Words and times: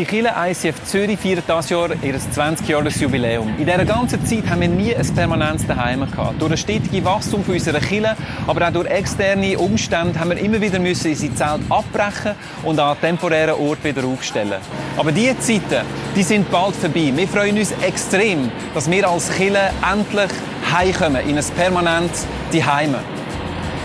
Unsere 0.00 0.22
Kirche 0.22 0.34
ICF 0.48 0.84
Zürich 0.84 1.18
feiert 1.20 1.44
dieses 1.46 1.68
Jahr 1.68 1.90
ihr 2.02 2.14
20-Jahres-Jubiläum. 2.18 3.48
In 3.58 3.66
dieser 3.66 3.84
ganzen 3.84 4.24
Zeit 4.24 4.48
haben 4.48 4.62
wir 4.62 4.68
nie 4.68 4.96
ein 4.96 5.14
permanentes 5.14 5.66
Daheim 5.66 6.10
gehabt. 6.10 6.40
Durch 6.40 6.52
das 6.52 6.60
stetige 6.60 7.04
Wachstum 7.04 7.44
unserer 7.46 7.80
Kirche, 7.80 8.16
aber 8.46 8.66
auch 8.66 8.72
durch 8.72 8.88
externe 8.88 9.58
Umstände 9.58 10.18
haben 10.18 10.30
wir 10.30 10.38
immer 10.38 10.58
wieder 10.58 10.78
müssen 10.78 11.10
unsere 11.10 11.34
Zelt 11.34 11.60
abbrechen 11.68 12.34
und 12.62 12.78
an 12.78 12.96
temporären 12.98 13.60
Ort 13.60 13.84
wieder 13.84 14.02
aufstellen. 14.06 14.62
Aber 14.96 15.12
diese 15.12 15.38
Zeiten, 15.38 15.84
die 16.16 16.22
sind 16.22 16.50
bald 16.50 16.76
vorbei. 16.76 17.12
Wir 17.14 17.28
freuen 17.28 17.58
uns 17.58 17.72
extrem, 17.82 18.50
dass 18.72 18.90
wir 18.90 19.06
als 19.06 19.30
Kirche 19.30 19.70
endlich 19.92 20.30
heimkommen 20.72 21.28
in 21.28 21.36
ein 21.36 21.44
permanentes 21.54 22.26
Daheim. 22.54 22.94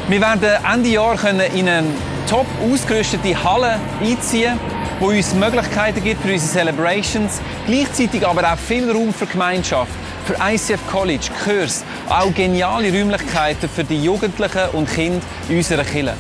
Wir 0.08 0.22
werden 0.22 0.64
Ende 0.72 0.90
Jahr 0.92 1.18
in 1.54 1.68
eine 1.68 1.84
top 2.30 2.46
ausgerüstete 2.72 3.44
Halle 3.44 3.80
einziehen 4.02 4.58
wo 5.00 5.08
uns 5.08 5.34
Möglichkeiten 5.34 6.04
gibt 6.04 6.22
für 6.22 6.32
unsere 6.32 6.52
Celebrations, 6.52 7.42
gleichzeitig 7.66 8.26
aber 8.26 8.52
auch 8.52 8.58
viel 8.58 8.90
Raum 8.90 9.14
für 9.14 9.26
Gemeinschaft, 9.26 9.92
für 10.26 10.36
ICF 10.42 10.80
College, 10.88 11.28
Kurs, 11.44 11.84
auch 12.10 12.34
geniale 12.34 12.92
Räumlichkeiten 12.92 13.70
für 13.70 13.84
die 13.84 14.02
Jugendlichen 14.02 14.70
und 14.74 14.90
Kinder 14.90 15.22
in 15.50 15.58
unserer 15.58 15.84
Kirche. 15.84 16.14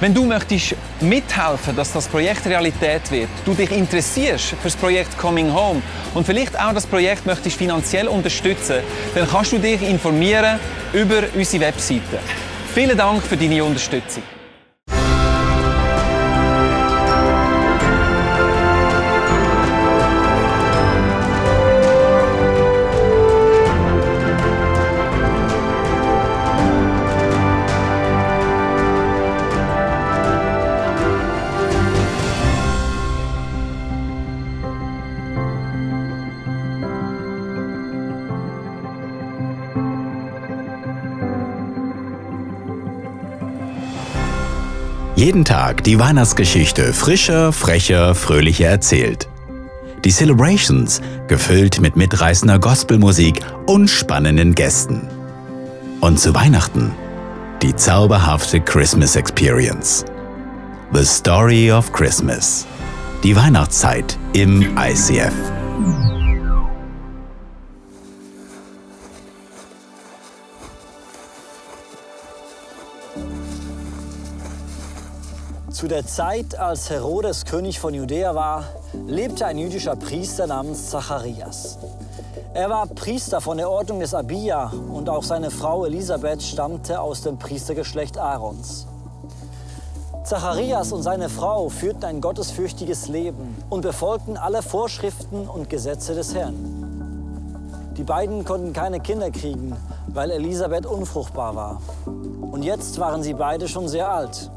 Wenn 0.00 0.14
du 0.14 0.24
möchtest 0.24 0.76
mithelfen, 1.00 1.76
dass 1.76 1.92
das 1.92 2.08
Projekt 2.08 2.46
Realität 2.46 3.10
wird, 3.10 3.28
du 3.44 3.52
dich 3.52 3.70
interessierst 3.70 4.46
für 4.46 4.56
das 4.64 4.76
Projekt 4.76 5.18
Coming 5.18 5.52
Home 5.52 5.82
und 6.14 6.24
vielleicht 6.24 6.58
auch 6.58 6.72
das 6.72 6.86
Projekt 6.86 7.26
möchtest 7.26 7.58
finanziell 7.58 8.08
unterstützen, 8.08 8.76
dann 9.14 9.28
kannst 9.28 9.52
du 9.52 9.58
dich 9.58 9.82
informieren 9.82 10.58
über 10.94 11.24
unsere 11.36 11.64
Webseite. 11.64 12.18
Vielen 12.74 12.96
Dank 12.96 13.22
für 13.22 13.36
deine 13.36 13.62
Unterstützung. 13.62 14.22
Jeden 45.20 45.44
Tag 45.44 45.84
die 45.84 45.98
Weihnachtsgeschichte 45.98 46.94
frischer, 46.94 47.52
frecher, 47.52 48.14
fröhlicher 48.14 48.68
erzählt. 48.68 49.28
Die 50.02 50.10
Celebrations 50.10 51.02
gefüllt 51.28 51.78
mit 51.78 51.94
mitreißender 51.94 52.58
Gospelmusik 52.58 53.42
und 53.66 53.90
spannenden 53.90 54.54
Gästen. 54.54 55.10
Und 56.00 56.18
zu 56.18 56.34
Weihnachten 56.34 56.92
die 57.60 57.76
zauberhafte 57.76 58.62
Christmas 58.62 59.14
Experience. 59.14 60.06
The 60.94 61.04
Story 61.04 61.70
of 61.70 61.92
Christmas. 61.92 62.66
Die 63.22 63.36
Weihnachtszeit 63.36 64.16
im 64.32 64.74
ICF. 64.78 65.34
Zu 75.80 75.88
der 75.88 76.06
Zeit, 76.06 76.58
als 76.58 76.90
Herodes 76.90 77.46
König 77.46 77.80
von 77.80 77.94
Judäa 77.94 78.34
war, 78.34 78.64
lebte 79.06 79.46
ein 79.46 79.56
jüdischer 79.56 79.96
Priester 79.96 80.46
namens 80.46 80.90
Zacharias. 80.90 81.78
Er 82.52 82.68
war 82.68 82.86
Priester 82.86 83.40
von 83.40 83.56
der 83.56 83.70
Ordnung 83.70 84.00
des 84.00 84.12
Abia 84.12 84.70
und 84.92 85.08
auch 85.08 85.22
seine 85.22 85.50
Frau 85.50 85.86
Elisabeth 85.86 86.42
stammte 86.42 87.00
aus 87.00 87.22
dem 87.22 87.38
Priestergeschlecht 87.38 88.18
Aarons. 88.18 88.86
Zacharias 90.22 90.92
und 90.92 91.02
seine 91.02 91.30
Frau 91.30 91.70
führten 91.70 92.04
ein 92.04 92.20
gottesfürchtiges 92.20 93.08
Leben 93.08 93.56
und 93.70 93.80
befolgten 93.80 94.36
alle 94.36 94.60
Vorschriften 94.60 95.48
und 95.48 95.70
Gesetze 95.70 96.14
des 96.14 96.34
Herrn. 96.34 97.94
Die 97.96 98.04
beiden 98.04 98.44
konnten 98.44 98.74
keine 98.74 99.00
Kinder 99.00 99.30
kriegen, 99.30 99.74
weil 100.08 100.30
Elisabeth 100.30 100.84
unfruchtbar 100.84 101.56
war. 101.56 101.82
Und 102.04 102.64
jetzt 102.64 102.98
waren 102.98 103.22
sie 103.22 103.32
beide 103.32 103.66
schon 103.66 103.88
sehr 103.88 104.10
alt. 104.10 104.50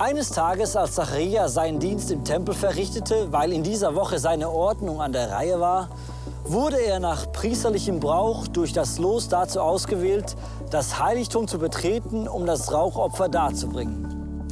Eines 0.00 0.30
Tages, 0.30 0.76
als 0.76 0.94
Zacharias 0.94 1.52
seinen 1.52 1.78
Dienst 1.78 2.10
im 2.10 2.24
Tempel 2.24 2.54
verrichtete, 2.54 3.30
weil 3.32 3.52
in 3.52 3.62
dieser 3.62 3.94
Woche 3.94 4.18
seine 4.18 4.48
Ordnung 4.48 5.02
an 5.02 5.12
der 5.12 5.30
Reihe 5.30 5.60
war, 5.60 5.90
wurde 6.42 6.78
er 6.80 7.00
nach 7.00 7.30
priesterlichem 7.32 8.00
Brauch 8.00 8.48
durch 8.48 8.72
das 8.72 8.96
Los 8.98 9.28
dazu 9.28 9.60
ausgewählt, 9.60 10.36
das 10.70 10.98
Heiligtum 10.98 11.46
zu 11.46 11.58
betreten, 11.58 12.26
um 12.28 12.46
das 12.46 12.72
Rauchopfer 12.72 13.28
darzubringen. 13.28 14.48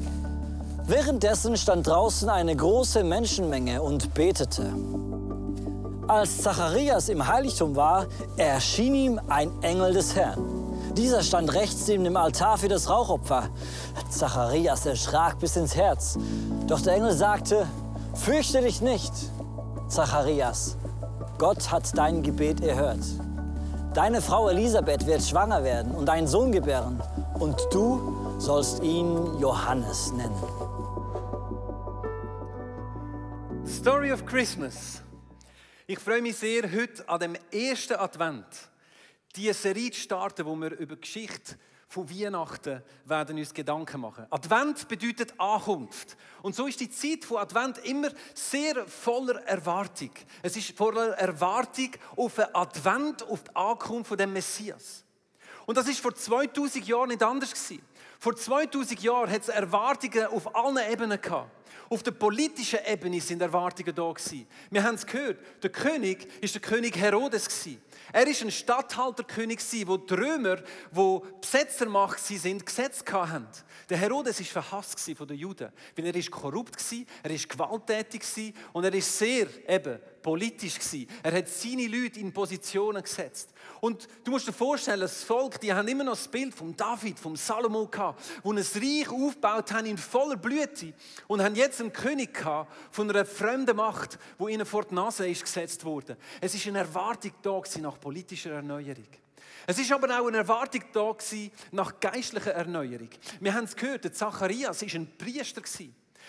Währenddessen 0.86 1.56
stand 1.56 1.86
draußen 1.86 2.28
eine 2.28 2.54
große 2.54 3.02
Menschenmenge 3.02 3.80
und 3.80 4.12
betete. 4.12 4.66
Als 6.08 6.42
Zacharias 6.42 7.08
im 7.08 7.26
Heiligtum 7.26 7.74
war, 7.74 8.04
erschien 8.36 8.94
ihm 8.94 9.20
ein 9.28 9.50
Engel 9.62 9.94
des 9.94 10.14
Herrn. 10.14 10.57
Dieser 10.98 11.22
stand 11.22 11.54
rechts 11.54 11.86
neben 11.86 12.02
dem 12.02 12.16
Altar 12.16 12.58
für 12.58 12.66
das 12.66 12.90
Rauchopfer. 12.90 13.50
Zacharias 14.10 14.84
erschrak 14.84 15.38
bis 15.38 15.54
ins 15.54 15.76
Herz. 15.76 16.18
Doch 16.66 16.80
der 16.80 16.94
Engel 16.94 17.12
sagte, 17.12 17.68
fürchte 18.14 18.60
dich 18.62 18.80
nicht, 18.80 19.12
Zacharias. 19.86 20.76
Gott 21.38 21.70
hat 21.70 21.96
dein 21.96 22.24
Gebet 22.24 22.60
erhört. 22.62 22.98
Deine 23.94 24.20
Frau 24.20 24.48
Elisabeth 24.48 25.06
wird 25.06 25.22
schwanger 25.22 25.62
werden 25.62 25.94
und 25.94 26.10
einen 26.10 26.26
Sohn 26.26 26.50
gebären. 26.50 27.00
Und 27.38 27.56
du 27.70 28.34
sollst 28.40 28.82
ihn 28.82 29.38
Johannes 29.38 30.12
nennen. 30.14 30.42
Story 33.68 34.12
of 34.12 34.26
Christmas. 34.26 35.00
Ich 35.86 36.00
freue 36.00 36.22
mich 36.22 36.38
sehr 36.38 36.64
heute 36.64 37.08
an 37.08 37.20
dem 37.20 37.36
ersten 37.52 37.94
Advent 37.94 38.44
diese 39.36 39.54
Serie 39.54 39.90
zu 39.90 40.00
starten, 40.00 40.44
wo 40.46 40.56
wir 40.56 40.72
über 40.78 40.96
die 40.96 41.00
Geschichte 41.00 41.56
von 41.88 42.08
Weihnachten 42.10 42.82
werden 43.06 43.38
uns 43.38 43.54
Gedanken 43.54 44.02
machen. 44.02 44.26
Advent 44.28 44.86
bedeutet 44.88 45.32
Ankunft. 45.38 46.16
Und 46.42 46.54
so 46.54 46.66
ist 46.66 46.80
die 46.80 46.90
Zeit 46.90 47.24
von 47.24 47.38
Advent 47.38 47.78
immer 47.78 48.10
sehr 48.34 48.86
voller 48.86 49.42
Erwartung. 49.46 50.10
Es 50.42 50.56
ist 50.56 50.76
voller 50.76 51.12
Erwartung 51.14 51.90
auf 52.14 52.38
einen 52.38 52.54
Advent, 52.54 53.22
auf 53.22 53.42
die 53.44 53.56
Ankunft 53.56 54.08
von 54.08 54.18
dem 54.18 54.34
Messias. 54.34 55.04
Und 55.64 55.76
das 55.76 55.88
ist 55.88 56.00
vor 56.00 56.14
2000 56.14 56.86
Jahren 56.86 57.08
nicht 57.08 57.22
anders 57.22 57.52
gewesen. 57.52 57.82
Vor 58.18 58.36
2000 58.36 59.02
Jahren 59.02 59.30
hat 59.30 59.42
es 59.42 59.48
Erwartungen 59.48 60.26
auf 60.26 60.54
allen 60.54 60.90
Ebenen 60.90 61.20
gehabt. 61.20 61.50
Auf 61.90 62.02
der 62.02 62.10
politischen 62.10 62.80
Ebene 62.86 63.20
sind 63.20 63.40
Erwartungen 63.40 63.94
da 63.94 64.12
gewesen. 64.12 64.46
Wir 64.70 64.82
haben 64.82 64.96
es 64.96 65.06
gehört. 65.06 65.38
Der 65.62 65.70
König 65.70 66.28
ist 66.42 66.54
der 66.54 66.60
König 66.60 66.96
Herodes 66.98 67.48
gewesen. 67.48 67.80
Er 68.12 68.26
war 68.26 68.42
ein 68.42 68.50
Statthalterkönig, 68.50 69.60
wo 69.86 69.96
die 69.96 70.14
Römer, 70.14 70.56
die 70.56 71.20
Besetzermacht 71.40 72.18
sind, 72.20 72.64
Gesetze 72.64 73.04
hatten. 73.12 73.46
Der 73.88 73.96
Herodes 73.96 74.38
war 74.38 74.62
verhasst 74.62 75.00
von 75.16 75.26
den 75.26 75.38
Juden, 75.38 75.72
weil 75.96 76.06
er 76.06 76.30
korrupt 76.30 76.76
war, 76.92 76.98
er 77.22 77.30
war 77.30 77.38
gewalttätig 77.38 78.22
und 78.74 78.84
er 78.84 78.92
war 78.92 79.00
sehr 79.00 79.46
eben 79.66 79.98
politisch 80.20 80.74
Er 81.22 81.32
hat 81.32 81.48
seine 81.48 81.86
Leute 81.86 82.20
in 82.20 82.32
Positionen 82.32 83.02
gesetzt. 83.02 83.50
Und 83.80 84.06
du 84.24 84.30
musst 84.30 84.46
dir 84.46 84.52
vorstellen, 84.52 85.00
das 85.00 85.24
Volk, 85.24 85.58
die 85.60 85.72
haben 85.72 85.88
immer 85.88 86.04
noch 86.04 86.12
das 86.12 86.28
Bild 86.28 86.54
von 86.54 86.76
David, 86.76 87.18
vom 87.18 87.34
Salomo 87.34 87.86
gehabt, 87.86 88.22
wo 88.42 88.52
ein 88.52 88.58
Reich 88.58 89.08
aufgebaut 89.08 89.72
haben 89.72 89.86
in 89.86 89.96
voller 89.96 90.36
Blüte 90.36 90.92
und 91.26 91.42
haben 91.42 91.54
jetzt 91.54 91.80
einen 91.80 91.92
König 91.92 92.34
gehabt 92.34 92.70
von 92.90 93.08
einer 93.08 93.24
fremden 93.24 93.76
Macht, 93.76 94.18
wo 94.36 94.48
ihnen 94.48 94.66
vor 94.66 94.84
die 94.84 94.94
Nase 94.94 95.26
ist 95.26 95.44
gesetzt 95.44 95.84
wurde. 95.84 96.18
Es 96.42 96.54
ist 96.54 96.66
eine 96.66 96.78
Erwartung 96.78 97.32
da 97.40 97.62
nach 97.80 97.98
politischer 97.98 98.52
Erneuerung. 98.52 99.08
Es 99.66 99.78
ist 99.78 99.92
aber 99.92 100.20
auch 100.20 100.26
eine 100.26 100.38
Erwartung 100.38 100.82
da 100.92 101.14
nach 101.72 102.00
geistlicher 102.00 102.52
Erneuerung. 102.52 103.10
Wir 103.40 103.54
haben 103.54 103.64
es 103.64 103.76
gehört, 103.76 104.14
Zacharias 104.14 104.82
war 104.82 104.94
ein 104.94 105.16
Priester. 105.16 105.62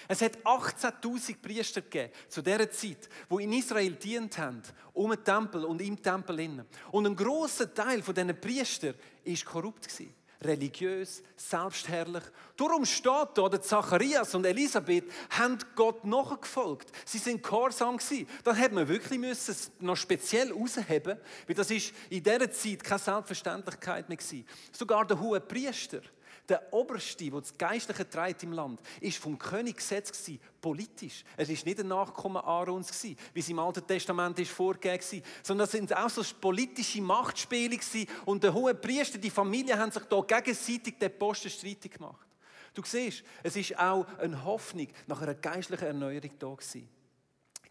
Es 0.08 0.22
hat 0.22 0.38
18.000 0.38 1.42
Priester 1.42 1.82
gegeben 1.82 2.12
zu 2.28 2.42
dieser 2.42 2.72
Zeit, 2.72 3.10
wo 3.28 3.40
in 3.40 3.54
Israel 3.54 3.92
dient 3.94 4.38
haben, 4.38 4.62
um 4.94 5.12
den 5.12 5.24
Tempel 5.24 5.66
und 5.66 5.82
im 5.82 6.02
Tempel 6.02 6.40
innen. 6.40 6.66
Und 6.92 7.06
ein 7.06 7.16
großer 7.16 7.74
Teil 7.74 8.02
von 8.02 8.16
diesen 8.16 8.40
Priestern 8.40 8.96
ist 9.24 9.46
korrupt 9.46 9.88
gewesen 9.88 10.14
religiös, 10.42 11.22
selbstherrlich. 11.36 12.24
Darum 12.56 12.86
steht 12.86 13.30
da, 13.36 13.50
der 13.50 13.62
Zacharias 13.62 14.34
und 14.36 14.46
Elisabeth 14.46 15.06
haben 15.32 15.58
Gott 15.76 16.06
nachgefolgt. 16.06 16.92
Sie 17.06 17.18
sind 17.18 17.44
gehorsam 17.44 17.98
gewesen. 17.98 18.28
Dann 18.44 18.56
hätte 18.56 18.76
man 18.76 18.88
wirklich 18.88 19.20
müssen 19.20 19.56
noch 19.80 19.98
speziell 19.98 20.48
herausheben, 20.48 21.18
weil 21.48 21.56
das 21.56 21.72
ist 21.72 21.94
in 22.10 22.24
dieser 22.24 22.52
Zeit 22.52 22.84
keine 22.84 23.00
Selbstverständlichkeit 23.00 24.08
mehr 24.08 24.18
gewesen. 24.18 24.48
Sogar 24.72 25.06
der 25.06 25.20
hohe 25.20 25.42
Priester, 25.42 26.02
der 26.50 26.74
Oberste, 26.74 27.30
der 27.30 27.40
das 27.40 27.58
Geistliche 27.58 28.10
trägt 28.10 28.44
im 28.44 28.54
Land, 28.54 28.82
ist 29.00 29.18
vom 29.18 29.38
König 29.38 29.78
gesetzt 29.78 30.14
gewesen, 30.14 30.40
politisch. 30.62 31.24
Es 31.38 31.50
ist 31.50 31.66
nicht 31.66 31.80
ein 31.80 31.88
Nachkommen 31.88 32.38
Aarons 32.38 32.88
gewesen, 32.88 33.18
wie 33.34 33.40
es 33.40 33.50
im 33.50 33.60
Alten 33.60 33.86
Testament 33.86 34.40
ist 34.40 34.52
vorgegeben 34.52 35.04
war, 35.04 35.22
sondern 35.44 35.66
es 35.66 35.72
sind 35.72 35.96
auch 35.96 36.10
so 36.10 36.24
politische 36.40 37.02
Machtspiele 37.02 37.78
gewesen. 37.78 38.08
Und 38.26 38.44
der 38.44 38.54
hohe 38.54 38.74
Priester, 38.74 39.18
die 39.18 39.30
Familie, 39.30 39.78
haben 39.78 39.92
sich 39.92 40.04
da 40.04 40.22
gegenseitig 40.22 40.98
den 40.98 41.18
Posten 41.18 41.50
streitig 41.50 41.94
gemacht. 41.94 42.28
Du 42.74 42.82
siehst, 42.84 43.24
es 43.44 43.56
ist 43.56 43.78
auch 43.78 44.06
eine 44.18 44.44
Hoffnung 44.44 44.88
nach 45.08 45.22
einer 45.22 45.36
geistlichen 45.36 45.86
Erneuerung 45.86 46.32
da 46.40 46.54
gewesen. 46.54 46.88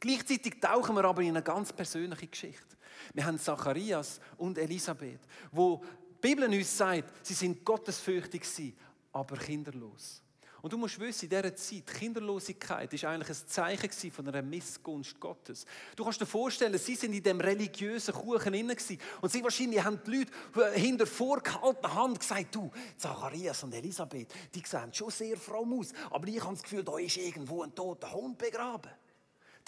Gleichzeitig 0.00 0.60
tauchen 0.60 0.94
wir 0.94 1.04
aber 1.04 1.22
in 1.22 1.30
eine 1.30 1.42
ganz 1.42 1.72
persönliche 1.72 2.26
Geschichte. 2.26 2.76
Wir 3.14 3.24
haben 3.24 3.38
Zacharias 3.38 4.20
und 4.36 4.58
Elisabeth, 4.58 5.20
wo 5.50 5.82
die 6.22 6.28
Bibel 6.28 6.48
uns 6.48 6.76
sagt, 6.76 7.26
sie 7.26 7.34
sind 7.34 7.64
gottesfürchtig 7.64 8.42
gewesen, 8.42 8.76
aber 9.12 9.36
kinderlos. 9.36 10.22
Und 10.60 10.72
du 10.72 10.78
musst 10.78 10.98
wissen, 10.98 11.26
in 11.26 11.30
dieser 11.30 11.54
Zeit, 11.54 11.86
Kinderlosigkeit 11.86 12.92
ist 12.92 13.04
eigentlich 13.04 13.28
ein 13.28 13.46
Zeichen 13.46 14.10
von 14.10 14.26
einer 14.26 14.42
Missgunst 14.42 15.18
Gottes. 15.20 15.64
Du 15.94 16.02
kannst 16.02 16.20
dir 16.20 16.26
vorstellen, 16.26 16.76
sie 16.78 16.96
sind 16.96 17.12
in 17.12 17.22
dem 17.22 17.40
religiösen 17.40 18.12
Kuchen 18.12 18.54
inne 18.54 18.76
und 19.20 19.30
sie 19.30 19.42
wahrscheinlich 19.44 19.82
haben 19.84 20.00
die 20.04 20.18
Leute 20.18 20.72
hinter 20.74 21.06
vorgehaltener 21.06 21.94
Hand 21.94 22.18
gesagt, 22.18 22.54
du, 22.54 22.72
Zacharias 22.96 23.62
und 23.62 23.74
Elisabeth, 23.74 24.32
die 24.52 24.62
sehen 24.66 24.92
schon 24.92 25.10
sehr 25.10 25.36
fromm 25.36 25.78
aus, 25.78 25.92
aber 26.10 26.26
ich 26.26 26.42
habe 26.42 26.54
das 26.54 26.62
Gefühl, 26.62 26.82
da 26.82 26.98
ist 26.98 27.16
irgendwo 27.16 27.62
ein 27.62 27.74
toter 27.74 28.12
Hund 28.12 28.36
begraben 28.36 28.90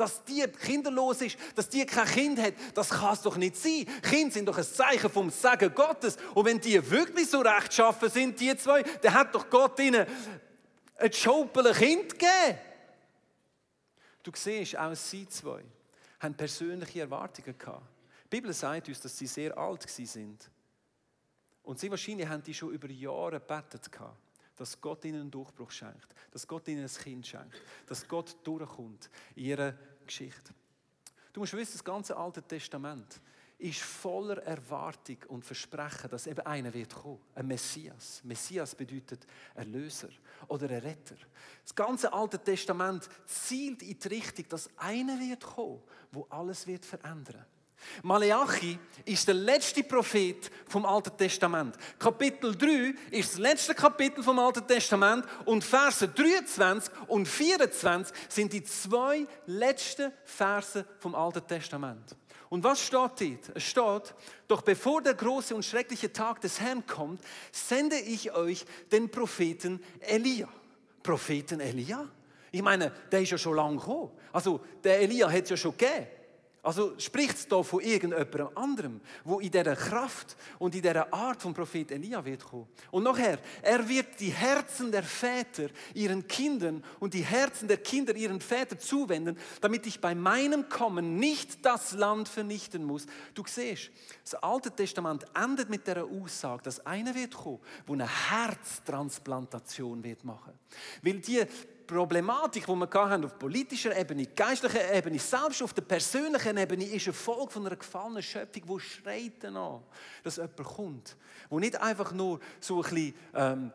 dass 0.00 0.24
die 0.24 0.46
kinderlos 0.48 1.20
ist, 1.20 1.36
dass 1.54 1.68
die 1.68 1.84
kein 1.84 2.06
Kind 2.06 2.40
hat, 2.40 2.54
das 2.74 2.88
kann 2.88 3.12
es 3.12 3.22
doch 3.22 3.36
nicht 3.36 3.56
sein. 3.56 3.86
Kinder 4.02 4.32
sind 4.32 4.46
doch 4.46 4.56
ein 4.56 4.64
Zeichen 4.64 5.10
vom 5.10 5.28
Segen 5.30 5.74
Gottes. 5.74 6.16
Und 6.34 6.46
wenn 6.46 6.58
die 6.58 6.90
wirklich 6.90 7.28
so 7.28 7.40
rechtschaffen 7.40 8.08
sind, 8.08 8.40
die 8.40 8.56
zwei, 8.56 8.82
dann 8.82 9.14
hat 9.14 9.34
doch 9.34 9.50
Gott 9.50 9.78
ihnen 9.78 10.06
ein 10.96 11.12
Schopel 11.12 11.72
Kind 11.74 12.12
gegeben. 12.18 12.58
Du 14.22 14.32
siehst, 14.34 14.76
auch 14.76 14.94
sie 14.94 15.28
zwei 15.28 15.62
haben 16.20 16.34
persönliche 16.34 17.00
Erwartungen 17.00 17.56
gehabt. 17.58 17.86
Die 18.24 18.28
Bibel 18.36 18.52
sagt 18.52 18.88
uns, 18.88 19.00
dass 19.00 19.16
sie 19.16 19.26
sehr 19.26 19.56
alt 19.56 19.88
sind. 19.88 20.50
Und 21.62 21.78
sie 21.78 21.90
wahrscheinlich 21.90 22.28
haben 22.28 22.42
die 22.42 22.54
schon 22.54 22.72
über 22.72 22.88
Jahre 22.88 23.40
gebetet 23.40 23.92
gehabt 23.92 24.16
dass 24.60 24.78
Gott 24.78 25.06
ihnen 25.06 25.22
einen 25.22 25.30
Durchbruch 25.30 25.70
schenkt, 25.70 26.14
dass 26.32 26.46
Gott 26.46 26.68
ihnen 26.68 26.82
ein 26.82 27.02
Kind 27.02 27.26
schenkt, 27.26 27.62
dass 27.86 28.06
Gott 28.06 28.36
durchkommt 28.44 29.08
in 29.34 29.44
ihrer 29.44 29.74
Geschichte. 30.10 30.52
Du 31.32 31.40
musst 31.40 31.52
wissen, 31.52 31.74
das 31.74 31.84
ganze 31.84 32.16
Alte 32.16 32.42
Testament 32.42 33.20
ist 33.58 33.80
voller 33.80 34.42
Erwartung 34.42 35.18
und 35.28 35.44
Versprechen, 35.44 36.10
dass 36.10 36.26
eben 36.26 36.44
einer 36.46 36.72
wird 36.72 36.94
kommen, 36.94 37.20
ein 37.34 37.46
Messias. 37.46 38.20
Messias 38.24 38.74
bedeutet 38.74 39.26
Erlöser 39.54 40.08
oder 40.48 40.68
ein 40.68 40.80
Retter. 40.80 41.14
Das 41.62 41.74
ganze 41.74 42.12
Alte 42.12 42.42
Testament 42.42 43.08
zielt 43.26 43.82
in 43.82 43.98
die 43.98 44.08
Richtung, 44.08 44.46
dass 44.48 44.70
einer 44.78 45.20
wird 45.20 45.44
kommen, 45.44 45.82
wo 46.10 46.26
alles 46.30 46.66
wird 46.66 46.84
verändern. 46.84 47.44
Maleachi 48.02 48.78
ist 49.04 49.26
der 49.26 49.34
letzte 49.34 49.82
Prophet 49.82 50.50
vom 50.68 50.86
Alten 50.86 51.16
Testament. 51.16 51.76
Kapitel 51.98 52.56
3 52.56 52.94
ist 53.10 53.32
das 53.32 53.38
letzte 53.38 53.74
Kapitel 53.74 54.22
vom 54.22 54.38
Alten 54.38 54.66
Testament 54.66 55.24
und 55.44 55.64
Verse 55.64 56.06
23 56.06 56.92
und 57.08 57.26
24 57.26 58.14
sind 58.28 58.52
die 58.52 58.64
zwei 58.64 59.26
letzten 59.46 60.12
Verse 60.24 60.84
vom 60.98 61.14
Alten 61.14 61.46
Testament. 61.46 62.16
Und 62.48 62.64
was 62.64 62.80
steht 62.80 63.00
dort? 63.00 63.52
Es 63.54 63.62
steht, 63.62 64.14
doch 64.48 64.62
bevor 64.62 65.00
der 65.02 65.14
große 65.14 65.54
und 65.54 65.64
schreckliche 65.64 66.12
Tag 66.12 66.40
des 66.40 66.60
Herrn 66.60 66.84
kommt, 66.84 67.22
sende 67.52 67.96
ich 67.96 68.32
euch 68.32 68.64
den 68.90 69.08
Propheten 69.08 69.80
Elia. 70.00 70.48
Propheten 71.02 71.60
Elia? 71.60 72.08
Ich 72.52 72.62
meine, 72.62 72.92
der 73.12 73.22
ist 73.22 73.30
ja 73.30 73.38
schon 73.38 73.54
lange 73.54 73.76
gekommen. 73.76 74.10
Also, 74.32 74.60
der 74.82 75.00
Elia 75.00 75.30
hat 75.30 75.44
es 75.44 75.50
ja 75.50 75.56
schon 75.56 75.76
gegeben. 75.76 76.08
Also 76.62 76.98
spricht 76.98 77.36
es 77.36 77.48
da 77.48 77.62
von 77.62 77.80
irgendjemandem 77.80 78.48
anderem, 78.54 79.00
wo 79.24 79.40
in 79.40 79.50
dieser 79.50 79.74
Kraft 79.74 80.36
und 80.58 80.74
in 80.74 80.82
dieser 80.82 81.12
Art 81.12 81.40
vom 81.40 81.54
Prophet 81.54 81.90
Elia 81.90 82.22
wird 82.22 82.44
kommen. 82.44 82.68
Und 82.90 83.04
nachher, 83.04 83.38
er 83.62 83.88
wird 83.88 84.20
die 84.20 84.30
Herzen 84.30 84.92
der 84.92 85.02
Väter 85.02 85.68
ihren 85.94 86.28
Kindern 86.28 86.84
und 86.98 87.14
die 87.14 87.22
Herzen 87.22 87.66
der 87.66 87.78
Kinder 87.78 88.14
ihren 88.14 88.42
Vätern 88.42 88.78
zuwenden, 88.78 89.38
damit 89.62 89.86
ich 89.86 90.00
bei 90.00 90.14
meinem 90.14 90.68
Kommen 90.68 91.16
nicht 91.16 91.64
das 91.64 91.92
Land 91.92 92.28
vernichten 92.28 92.84
muss. 92.84 93.06
Du 93.32 93.42
siehst, 93.46 93.90
das 94.22 94.34
Alte 94.34 94.70
Testament 94.70 95.24
endet 95.34 95.70
mit 95.70 95.86
der 95.86 96.04
Aussage, 96.04 96.62
dass 96.62 96.84
einer 96.84 97.14
wird 97.14 97.34
kommen, 97.34 97.60
wo 97.86 97.94
eine 97.94 98.08
Herztransplantation 98.30 100.04
wird 100.04 100.24
machen. 100.24 100.52
Weil 101.02 101.20
die 101.20 101.42
Problematik, 101.90 102.66
die 102.66 102.72
wir 102.72 102.88
hatten, 102.92 103.24
auf 103.24 103.36
politischer 103.36 103.96
Ebene, 103.96 104.24
geistlicher 104.26 104.94
Ebene, 104.94 105.18
selbst 105.18 105.60
auf 105.60 105.72
der 105.72 105.82
persönlichen 105.82 106.56
Ebene, 106.56 106.84
ist 106.84 107.06
eine 107.06 107.12
Folge 107.12 107.50
von 107.50 107.66
einer 107.66 107.74
gefallenen 107.74 108.22
Schöpfung, 108.22 108.62
die 108.64 108.80
schreit 108.80 109.32
danach, 109.40 109.80
dass 110.22 110.36
jemand 110.36 110.56
kommt, 110.56 111.16
wo 111.48 111.58
nicht 111.58 111.80
einfach 111.80 112.12
nur 112.12 112.38
so 112.60 112.76
ein 112.76 112.82
bisschen 112.82 113.14
ähm, 113.34 113.72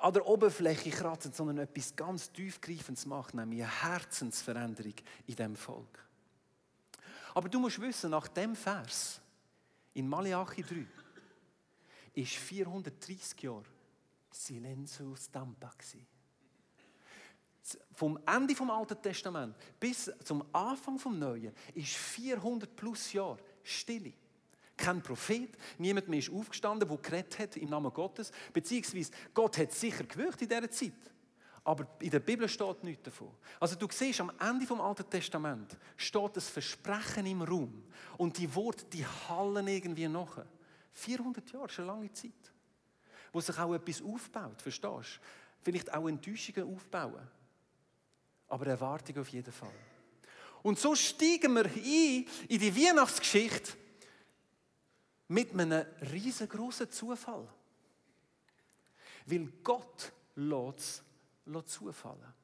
an 0.00 0.12
der 0.12 0.24
Oberfläche 0.24 0.90
kratzt, 0.90 1.34
sondern 1.34 1.58
etwas 1.58 1.96
ganz 1.96 2.30
tiefgreifendes 2.30 3.06
macht, 3.06 3.34
nämlich 3.34 3.62
eine 3.62 3.82
Herzensveränderung 3.82 4.94
in 5.26 5.34
diesem 5.34 5.56
Volk. 5.56 5.98
Aber 7.34 7.48
du 7.48 7.58
musst 7.58 7.80
wissen, 7.80 8.10
nach 8.10 8.28
dem 8.28 8.54
Vers 8.54 9.20
in 9.94 10.08
Malachi 10.08 10.62
3 10.62 10.86
ist 12.14 12.34
430 12.34 13.42
Jahre 13.42 13.64
Silenzus 14.30 15.28
Dampa 15.30 15.72
gewesen 15.76 16.06
vom 17.94 18.18
Ende 18.26 18.54
vom 18.54 18.70
Alten 18.70 19.00
Testament 19.00 19.56
bis 19.80 20.10
zum 20.24 20.44
Anfang 20.52 20.98
vom 20.98 21.18
Neuen 21.18 21.52
ist 21.74 21.94
400 21.94 22.74
plus 22.76 23.12
Jahre 23.12 23.38
Stille. 23.62 24.12
Kein 24.76 25.02
Prophet, 25.02 25.56
niemand 25.78 26.08
mehr 26.08 26.18
ist 26.18 26.30
aufgestanden, 26.30 26.88
der 26.88 26.98
geredet 26.98 27.38
hat 27.38 27.56
im 27.56 27.70
Namen 27.70 27.92
Gottes, 27.92 28.30
beziehungsweise 28.52 29.10
Gott 29.32 29.56
hat 29.56 29.72
sicher 29.72 30.04
gewirkt 30.04 30.42
in 30.42 30.48
dieser 30.48 30.70
Zeit. 30.70 30.92
Aber 31.64 31.88
in 32.00 32.10
der 32.10 32.20
Bibel 32.20 32.48
steht 32.48 32.84
nichts 32.84 33.02
davon. 33.02 33.30
Also 33.58 33.74
du 33.74 33.88
siehst, 33.90 34.20
am 34.20 34.30
Ende 34.38 34.66
vom 34.66 34.80
Alten 34.80 35.08
Testament 35.10 35.76
steht 35.96 36.36
das 36.36 36.48
Versprechen 36.48 37.26
im 37.26 37.42
Raum. 37.42 37.82
Und 38.18 38.38
die 38.38 38.54
Worte, 38.54 38.84
die 38.84 39.04
hallen 39.04 39.66
irgendwie 39.66 40.06
nach. 40.06 40.44
400 40.92 41.50
Jahre 41.50 41.66
ist 41.66 41.78
eine 41.80 41.88
lange 41.88 42.12
Zeit. 42.12 42.52
Wo 43.32 43.40
sich 43.40 43.58
auch 43.58 43.74
etwas 43.74 44.00
aufbaut, 44.00 44.62
verstehst 44.62 45.16
du? 45.16 45.20
Vielleicht 45.62 45.92
auch 45.92 46.06
Enttäuschungen 46.06 46.72
aufbauen 46.72 47.28
aber 48.48 48.66
Erwartung 48.66 49.18
auf 49.18 49.28
jeden 49.28 49.52
Fall. 49.52 49.72
Und 50.62 50.78
so 50.78 50.94
steigen 50.94 51.54
wir 51.54 51.64
ein 51.64 52.26
in 52.48 52.60
die 52.60 52.76
Weihnachtsgeschichte 52.76 53.72
mit 55.28 55.52
einem 55.52 55.84
riesengroßen 56.12 56.90
Zufall. 56.90 57.46
Weil 59.26 59.48
Gott 59.62 60.12
lässt 60.36 61.02
es 61.44 61.66
zufallen. 61.66 62.34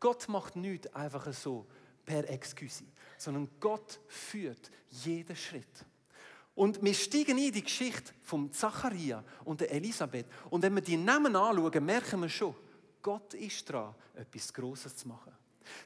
Gott 0.00 0.28
macht 0.28 0.56
nichts 0.56 0.92
einfach 0.94 1.32
so 1.32 1.66
per 2.04 2.28
Excuse, 2.30 2.84
sondern 3.16 3.48
Gott 3.58 4.00
führt 4.06 4.70
jeden 4.90 5.36
Schritt. 5.36 5.84
Und 6.54 6.82
wir 6.82 6.94
steigen 6.94 7.38
in 7.38 7.52
die 7.52 7.62
Geschichte 7.62 8.12
von 8.22 8.52
Zacharia 8.52 9.22
und 9.44 9.60
der 9.60 9.70
Elisabeth. 9.70 10.26
Und 10.50 10.62
wenn 10.62 10.74
wir 10.74 10.82
die 10.82 10.96
Namen 10.96 11.36
anschauen, 11.36 11.84
merken 11.84 12.20
wir 12.20 12.28
schon, 12.28 12.54
Gott 13.00 13.34
ist 13.34 13.68
dran, 13.68 13.94
etwas 14.14 14.52
Großes 14.52 14.96
zu 14.96 15.06
machen. 15.06 15.37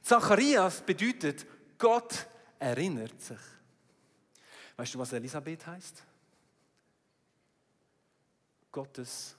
Zacharias 0.02 0.82
bedeutet, 0.82 1.46
Gott 1.78 2.26
erinnert 2.58 3.20
sich. 3.20 3.40
Weißt 4.76 4.94
du, 4.94 4.98
was 4.98 5.12
Elisabeth 5.12 5.66
heißt? 5.66 6.02
Gottes 8.70 9.36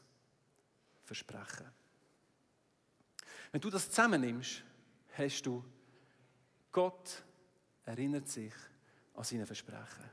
Versprechen. 1.06 1.70
Wenn 3.52 3.62
du 3.62 3.70
das 3.70 3.90
zusammennimmst, 3.90 4.64
hast 5.18 5.46
du 5.46 5.64
Gott 6.72 7.24
erinnert 7.86 8.28
sich 8.28 8.54
an 9.14 9.24
seine 9.24 9.46
Versprechen. 9.46 10.10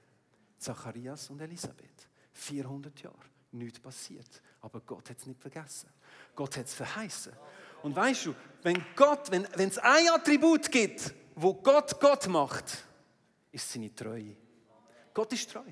Zacharias 0.59 1.31
und 1.31 1.41
Elisabeth. 1.41 2.09
400 2.35 3.03
Jahre. 3.03 3.17
Nichts 3.53 3.81
passiert. 3.81 4.43
Aber 4.61 4.81
Gott 4.81 5.09
hat 5.09 5.19
es 5.19 5.27
nicht 5.27 5.41
vergessen. 5.41 5.89
Gott 6.35 6.57
hat 6.57 6.67
es 6.67 6.75
verheißen. 6.75 7.33
Und 7.83 7.97
weißt 7.97 8.27
du, 8.27 8.35
wenn 8.63 8.85
Gott, 8.95 9.31
wenn 9.31 9.47
es 9.69 9.79
ein 9.79 10.09
Attribut 10.09 10.71
gibt, 10.71 11.15
wo 11.35 11.55
Gott 11.55 11.99
Gott 12.01 12.27
macht, 12.29 12.85
ist 13.53 13.73
seine 13.73 13.95
Treue. 13.95 14.37
Gott 15.15 15.33
ist 15.33 15.51
treu. 15.51 15.65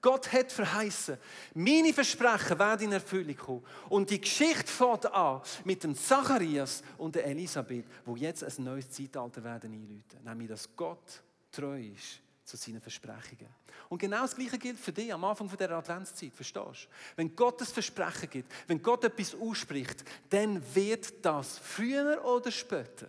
Gott 0.00 0.32
hat 0.32 0.52
verheißen, 0.52 1.18
meine 1.54 1.92
Versprechen 1.92 2.56
werden 2.56 2.86
in 2.86 2.92
Erfüllung 2.92 3.36
kommen. 3.36 3.66
Und 3.88 4.10
die 4.10 4.20
Geschichte 4.20 4.70
fängt 4.70 5.06
an 5.06 5.42
mit 5.64 5.82
dem 5.82 5.96
Zacharias 5.96 6.82
und 6.98 7.16
der 7.16 7.26
Elisabeth, 7.26 7.84
wo 8.04 8.14
jetzt 8.14 8.44
ein 8.44 8.64
neues 8.64 8.88
Zeitalter 8.90 9.42
werden 9.42 9.72
einläuten. 9.72 10.22
Nämlich, 10.22 10.48
dass 10.48 10.68
Gott 10.76 11.22
treu 11.50 11.80
ist 11.80 12.20
zu 12.48 12.56
seinen 12.56 12.80
Versprechungen. 12.80 13.54
Und 13.90 13.98
genau 13.98 14.22
das 14.22 14.34
Gleiche 14.34 14.58
gilt 14.58 14.78
für 14.78 14.92
dich 14.92 15.12
am 15.12 15.22
Anfang 15.24 15.54
der 15.54 15.70
Adventszeit, 15.70 16.32
verstehst 16.32 16.84
du? 16.84 16.88
Wenn 17.16 17.36
Gott 17.36 17.60
das 17.60 17.70
Versprechen 17.70 18.30
gibt, 18.30 18.52
wenn 18.66 18.82
Gott 18.82 19.04
etwas 19.04 19.34
ausspricht, 19.34 20.02
dann 20.30 20.62
wird 20.74 21.24
das 21.24 21.58
früher 21.58 22.24
oder 22.24 22.50
später 22.50 23.08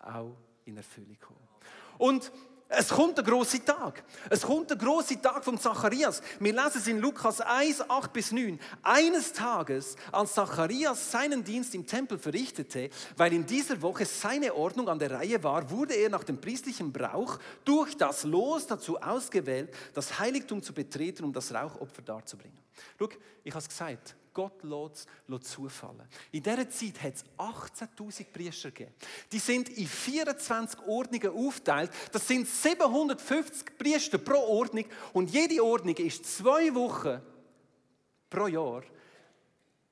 auch 0.00 0.36
in 0.64 0.76
Erfüllung 0.76 1.16
kommen. 1.20 1.48
Und 1.96 2.32
es 2.76 2.88
kommt 2.88 3.16
der 3.16 3.24
große 3.24 3.64
Tag. 3.64 4.02
Es 4.30 4.42
kommt 4.42 4.70
der 4.70 4.76
große 4.76 5.20
Tag 5.20 5.44
von 5.44 5.58
Zacharias. 5.58 6.22
Wir 6.40 6.52
lesen 6.52 6.78
es 6.78 6.86
in 6.86 6.98
Lukas 6.98 7.40
1, 7.40 7.88
8 7.88 8.12
bis 8.12 8.32
9. 8.32 8.58
Eines 8.82 9.32
Tages, 9.32 9.96
als 10.12 10.34
Zacharias 10.34 11.10
seinen 11.10 11.44
Dienst 11.44 11.74
im 11.74 11.86
Tempel 11.86 12.18
verrichtete, 12.18 12.90
weil 13.16 13.32
in 13.32 13.46
dieser 13.46 13.80
Woche 13.82 14.04
seine 14.04 14.54
Ordnung 14.54 14.88
an 14.88 14.98
der 14.98 15.10
Reihe 15.10 15.42
war, 15.42 15.70
wurde 15.70 15.94
er 15.94 16.08
nach 16.08 16.24
dem 16.24 16.40
priestlichen 16.40 16.92
Brauch 16.92 17.38
durch 17.64 17.96
das 17.96 18.24
Los 18.24 18.66
dazu 18.66 18.98
ausgewählt, 18.98 19.74
das 19.92 20.18
Heiligtum 20.18 20.62
zu 20.62 20.72
betreten, 20.72 21.24
um 21.24 21.32
das 21.32 21.52
Rauchopfer 21.52 22.02
darzubringen. 22.02 22.58
Schau, 22.98 23.08
ich 23.42 23.52
habe 23.52 23.62
es 23.62 23.68
gesagt, 23.68 24.16
Gott 24.34 24.62
lässt 24.64 25.06
es 25.28 25.50
zufallen. 25.50 26.06
In 26.32 26.42
dieser 26.42 26.68
Zeit 26.68 27.02
hat 27.02 27.14
es 27.14 27.24
18.000 27.38 28.26
Priester 28.32 28.70
gegeben. 28.70 28.92
Die 29.30 29.38
sind 29.38 29.68
in 29.70 29.86
24 29.86 30.80
Ordnungen 30.80 31.30
aufgeteilt. 31.30 31.90
Das 32.12 32.26
sind 32.26 32.46
750 32.46 33.78
Priester 33.78 34.18
pro 34.18 34.38
Ordnung. 34.38 34.84
Und 35.12 35.30
jede 35.30 35.64
Ordnung 35.64 35.96
ist 35.96 36.26
zwei 36.26 36.74
Wochen 36.74 37.22
pro 38.28 38.48
Jahr 38.48 38.82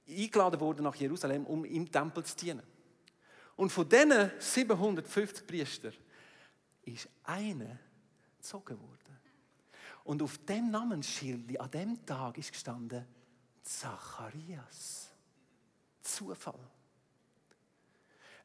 eingeladen 0.08 0.61
worden 0.61 0.82
nach 0.82 0.96
Jerusalem, 0.96 1.46
um 1.46 1.64
im 1.64 1.90
Tempel 1.90 2.25
zu 2.25 2.37
dienen. 2.37 2.62
Und 3.56 3.70
von 3.70 3.88
diesen 3.88 4.30
750 4.38 5.46
Priestern 5.46 5.94
ist 6.82 7.08
einer 7.22 7.78
gezogen 8.38 8.80
worden. 8.80 8.99
Und 10.04 10.20
auf 10.20 10.38
dem 10.38 10.70
Namensschild 10.70 11.61
an 11.61 11.70
dem 11.70 12.04
Tag 12.04 12.38
ist 12.38 12.50
gestanden, 12.50 13.06
Zacharias. 13.62 15.09
Zufall. 16.00 16.59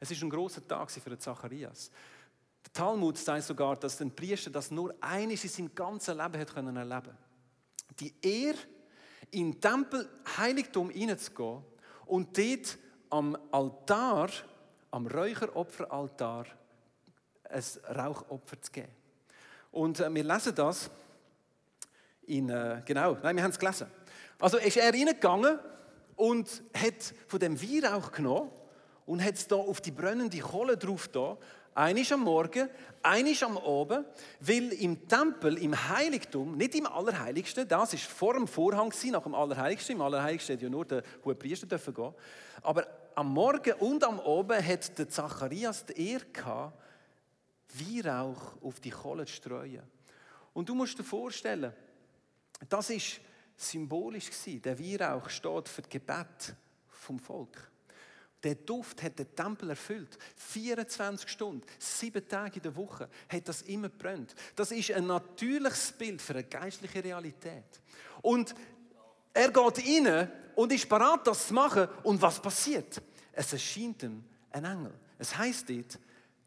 Es 0.00 0.10
ist 0.10 0.22
ein 0.22 0.30
großer 0.30 0.66
Tag 0.66 0.90
für 0.90 1.10
den 1.10 1.18
Zacharias. 1.18 1.90
Der 2.64 2.72
Talmud 2.72 3.18
sagt 3.18 3.44
sogar, 3.44 3.76
dass 3.76 4.00
ein 4.00 4.14
Priester 4.14 4.50
das 4.50 4.70
nur 4.70 4.94
eines 5.00 5.42
in 5.44 5.50
seinem 5.50 5.74
ganzen 5.74 6.16
Leben 6.16 6.38
hat 6.38 6.54
können 6.54 6.76
erleben. 6.76 7.16
Die 7.98 8.14
Ehre, 8.22 8.58
in 9.30 9.52
den 9.52 9.60
Tempel 9.60 10.08
Heiligtum 10.36 10.90
hineinzugehen 10.90 11.62
und 12.06 12.36
dort 12.36 12.78
am 13.10 13.36
Altar, 13.50 14.30
am 14.90 15.06
Räucheropferaltar, 15.06 16.46
ein 17.44 17.64
Rauchopfer 17.96 18.60
zu 18.60 18.72
geben. 18.72 18.92
Und 19.70 20.00
äh, 20.00 20.12
wir 20.12 20.24
lesen 20.24 20.54
das 20.54 20.90
in, 22.26 22.48
äh, 22.48 22.82
genau, 22.84 23.14
nein, 23.22 23.36
wir 23.36 23.42
haben 23.42 23.50
es 23.50 23.58
gelesen. 23.58 23.90
Also 24.40 24.58
ist 24.58 24.76
er 24.76 24.92
reingegangen 24.92 25.58
und 26.16 26.62
hat 26.74 27.14
von 27.26 27.40
dem 27.40 27.60
Weihrauch 27.60 28.12
genommen 28.12 28.50
und 29.06 29.24
hat 29.24 29.34
es 29.34 29.48
da 29.48 29.56
auf 29.56 29.80
die 29.80 29.90
brennende 29.90 30.38
Kohle 30.38 30.76
drauf 30.76 31.08
da. 31.08 31.36
Einisch 31.74 32.10
am 32.10 32.24
Morgen, 32.24 32.68
einisch 33.02 33.42
am 33.44 33.56
Abend, 33.56 34.04
weil 34.40 34.72
im 34.72 35.06
Tempel, 35.08 35.58
im 35.58 35.88
Heiligtum, 35.88 36.56
nicht 36.56 36.74
im 36.74 36.86
Allerheiligsten, 36.86 37.68
das 37.68 37.94
ist 37.94 38.04
vor 38.04 38.34
dem 38.34 38.48
Vorhang 38.48 38.92
nach 39.10 39.22
dem 39.22 39.34
Allerheiligsten, 39.34 39.94
im 39.94 40.02
Allerheiligsten 40.02 40.56
hat 40.56 40.62
ja 40.62 40.68
nur 40.68 40.84
der 40.84 41.04
hohe 41.24 41.36
Priester 41.36 41.66
dürfen 41.66 41.94
gehen, 41.94 42.12
aber 42.62 42.84
am 43.14 43.32
Morgen 43.32 43.74
und 43.74 44.02
am 44.02 44.18
Abend 44.18 44.66
hat 44.66 44.98
der 44.98 45.08
Zacharias 45.08 45.86
die 45.86 46.10
Ehre 46.10 46.26
gehabt, 46.32 46.76
Weihrauch 47.74 48.56
auf 48.62 48.80
die 48.80 48.90
Kohle 48.90 49.26
zu 49.26 49.34
streuen. 49.34 49.82
Und 50.54 50.68
du 50.68 50.74
musst 50.74 50.98
dir 50.98 51.04
vorstellen, 51.04 51.72
das 52.68 52.90
ist 52.90 53.20
symbolisch 53.58 54.30
gewesen. 54.30 54.62
Der 54.62 54.78
Weihrauch 54.78 55.28
steht 55.28 55.68
für 55.68 55.82
das 55.82 55.90
Gebet 55.90 56.54
vom 56.88 57.18
Volk. 57.18 57.70
Der 58.42 58.54
Duft 58.54 59.02
hat 59.02 59.18
den 59.18 59.34
Tempel 59.34 59.70
erfüllt. 59.70 60.16
24 60.36 61.28
Stunden, 61.28 61.66
sieben 61.78 62.26
Tage 62.28 62.56
in 62.56 62.62
der 62.62 62.76
Woche 62.76 63.08
hat 63.28 63.48
das 63.48 63.62
immer 63.62 63.88
brennt. 63.88 64.34
Das 64.54 64.70
ist 64.70 64.92
ein 64.92 65.08
natürliches 65.08 65.92
Bild 65.92 66.22
für 66.22 66.34
eine 66.34 66.44
geistliche 66.44 67.02
Realität. 67.02 67.80
Und 68.22 68.54
er 69.34 69.50
geht 69.50 69.78
rein 69.86 70.30
und 70.54 70.72
ist 70.72 70.88
bereit, 70.88 71.26
das 71.26 71.48
zu 71.48 71.54
machen. 71.54 71.88
Und 72.04 72.22
was 72.22 72.40
passiert? 72.40 73.02
Es 73.32 73.52
erscheint 73.52 74.04
ihm 74.04 74.22
ein 74.52 74.64
Engel. 74.64 74.94
Es 75.18 75.36
heißt 75.36 75.68
dort 75.68 75.98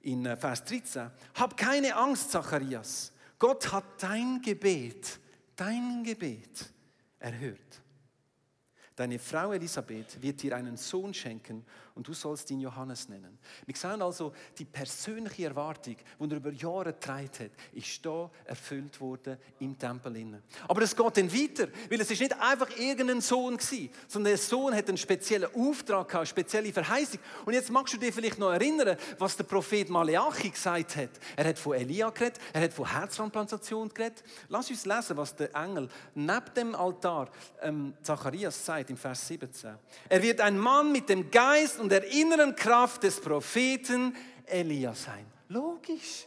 in 0.01 0.25
äh, 0.25 0.37
Vers 0.37 0.63
13, 0.63 1.11
hab 1.35 1.57
keine 1.57 1.93
Angst, 1.95 2.31
Zacharias. 2.31 3.11
Gott 3.37 3.71
hat 3.71 3.83
dein 4.01 4.41
Gebet, 4.41 5.19
dein 5.55 6.03
Gebet 6.03 6.71
erhört. 7.21 7.81
Deine 8.95 9.19
Frau 9.19 9.53
Elisabeth 9.53 10.21
wird 10.21 10.43
dir 10.43 10.55
einen 10.55 10.77
Sohn 10.77 11.13
schenken 11.13 11.65
und 12.01 12.07
du 12.07 12.13
sollst 12.13 12.49
ihn 12.49 12.59
Johannes 12.59 13.07
nennen. 13.09 13.37
Wir 13.63 13.75
sehen 13.75 14.01
also, 14.01 14.33
die 14.57 14.65
persönliche 14.65 15.45
Erwartung, 15.45 15.95
die 16.19 16.31
er 16.31 16.37
über 16.37 16.51
Jahre 16.51 16.93
getragen 16.93 17.29
hat, 17.39 17.51
ist 17.73 18.03
da 18.03 18.27
erfüllt 18.43 18.99
worden 18.99 19.37
im 19.59 19.77
Tempel. 19.77 20.41
Aber 20.67 20.81
es 20.81 20.95
geht 20.95 21.17
dann 21.17 21.31
weiter, 21.31 21.67
weil 21.91 22.01
es 22.01 22.09
ist 22.09 22.19
nicht 22.19 22.33
einfach 22.41 22.75
irgendein 22.75 23.21
Sohn 23.21 23.53
war, 23.53 23.89
sondern 24.07 24.31
der 24.31 24.39
Sohn 24.39 24.73
hat 24.73 24.87
einen 24.87 24.97
speziellen 24.97 25.53
Auftrag 25.53 26.07
gehabt, 26.07 26.15
eine 26.15 26.25
spezielle 26.25 26.73
Verheißung. 26.73 27.19
Und 27.45 27.53
jetzt 27.53 27.69
magst 27.69 27.93
du 27.93 27.99
dir 27.99 28.11
vielleicht 28.11 28.39
noch 28.39 28.51
erinnern, 28.51 28.97
was 29.19 29.37
der 29.37 29.43
Prophet 29.43 29.87
Maleachi 29.87 30.49
gesagt 30.49 30.95
hat. 30.95 31.11
Er 31.35 31.49
hat 31.49 31.59
von 31.59 31.75
Elia 31.75 32.09
geredet, 32.09 32.39
er 32.51 32.61
hat 32.63 32.73
von 32.73 32.91
Herztransplantation 32.91 33.89
geredet. 33.89 34.23
Lass 34.49 34.71
uns 34.71 34.87
lesen, 34.87 35.17
was 35.17 35.35
der 35.35 35.53
Engel 35.55 35.87
neben 36.15 36.53
dem 36.55 36.73
Altar 36.73 37.29
ähm, 37.61 37.93
Zacharias 38.01 38.65
sagt 38.65 38.89
im 38.89 38.97
Vers 38.97 39.27
17. 39.27 39.75
Er 40.09 40.23
wird 40.23 40.41
ein 40.41 40.57
Mann 40.57 40.91
mit 40.91 41.07
dem 41.07 41.29
Geist 41.29 41.79
und 41.79 41.90
der 41.91 42.09
inneren 42.11 42.55
Kraft 42.55 43.03
des 43.03 43.19
Propheten 43.19 44.15
Elia 44.45 44.93
sein. 44.93 45.25
Logisch. 45.49 46.25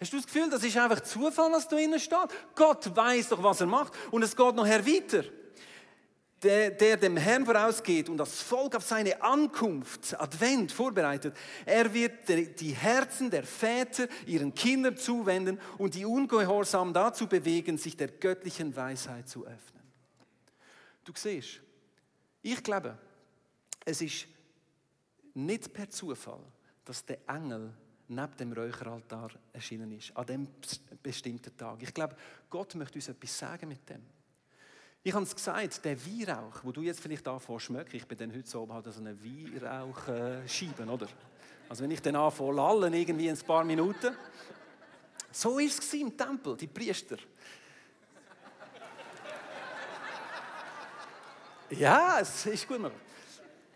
Hast 0.00 0.12
du 0.12 0.16
das 0.16 0.26
Gefühl, 0.26 0.48
das 0.50 0.64
ist 0.64 0.76
einfach 0.76 1.00
Zufall, 1.00 1.52
was 1.52 1.68
da 1.68 1.76
innen 1.76 2.00
steht? 2.00 2.28
Gott 2.54 2.94
weiß 2.94 3.28
doch, 3.30 3.42
was 3.42 3.60
er 3.60 3.66
macht. 3.66 3.92
Und 4.10 4.22
es 4.22 4.34
geht 4.34 4.54
noch 4.54 4.66
weiter. 4.66 5.24
Der, 6.42 6.72
der 6.72 6.96
dem 6.96 7.16
Herrn 7.16 7.46
vorausgeht 7.46 8.08
und 8.08 8.16
das 8.16 8.42
Volk 8.42 8.74
auf 8.74 8.84
seine 8.84 9.22
Ankunft, 9.22 10.20
Advent, 10.20 10.72
vorbereitet, 10.72 11.36
er 11.64 11.94
wird 11.94 12.28
die 12.60 12.72
Herzen 12.72 13.30
der 13.30 13.44
Väter 13.44 14.08
ihren 14.26 14.52
Kindern 14.52 14.96
zuwenden 14.96 15.60
und 15.78 15.94
die 15.94 16.04
Ungehorsam 16.04 16.92
dazu 16.92 17.28
bewegen, 17.28 17.78
sich 17.78 17.96
der 17.96 18.08
göttlichen 18.08 18.74
Weisheit 18.74 19.28
zu 19.28 19.46
öffnen. 19.46 19.82
Du 21.04 21.12
siehst, 21.14 21.60
ich 22.42 22.60
glaube, 22.64 22.98
es 23.84 24.02
ist 24.02 24.26
nicht 25.34 25.72
per 25.72 25.88
Zufall, 25.88 26.40
dass 26.84 27.04
der 27.04 27.18
Engel 27.28 27.72
neben 28.08 28.36
dem 28.36 28.52
Räucheraltar 28.52 29.30
erschienen 29.52 29.92
ist, 29.92 30.16
an 30.16 30.26
dem 30.26 30.48
bestimmten 31.02 31.56
Tag. 31.56 31.82
Ich 31.82 31.94
glaube, 31.94 32.16
Gott 32.50 32.74
möchte 32.74 32.96
uns 32.96 33.08
etwas 33.08 33.38
sagen 33.38 33.68
mit 33.68 33.88
dem. 33.88 34.02
Ich 35.04 35.12
habe 35.14 35.24
es 35.24 35.34
gesagt, 35.34 35.84
der 35.84 35.96
Weihrauch, 36.06 36.60
wo 36.62 36.70
du 36.70 36.82
jetzt 36.82 37.00
vielleicht 37.00 37.26
anfängst 37.26 37.64
zu 37.64 37.72
schmecken, 37.72 37.96
ich 37.96 38.06
bin 38.06 38.18
dann 38.18 38.32
heute 38.32 38.48
so 38.48 38.68
halt 38.72 38.84
so 38.92 39.00
eine 39.00 39.16
Weihrauchscheibe, 39.20 40.84
oder? 40.84 41.08
Also 41.68 41.82
wenn 41.82 41.90
ich 41.90 42.02
dann 42.02 42.16
anfange 42.16 42.52
lallen, 42.52 42.92
irgendwie 42.92 43.28
in 43.28 43.36
ein 43.36 43.46
paar 43.46 43.64
Minuten. 43.64 44.14
So 45.32 45.58
ist 45.58 45.82
es 45.82 45.94
im 45.94 46.16
Tempel, 46.16 46.56
die 46.56 46.66
Priester. 46.66 47.16
Ja, 51.70 52.20
es 52.20 52.46
ist 52.46 52.68
gut. 52.68 52.92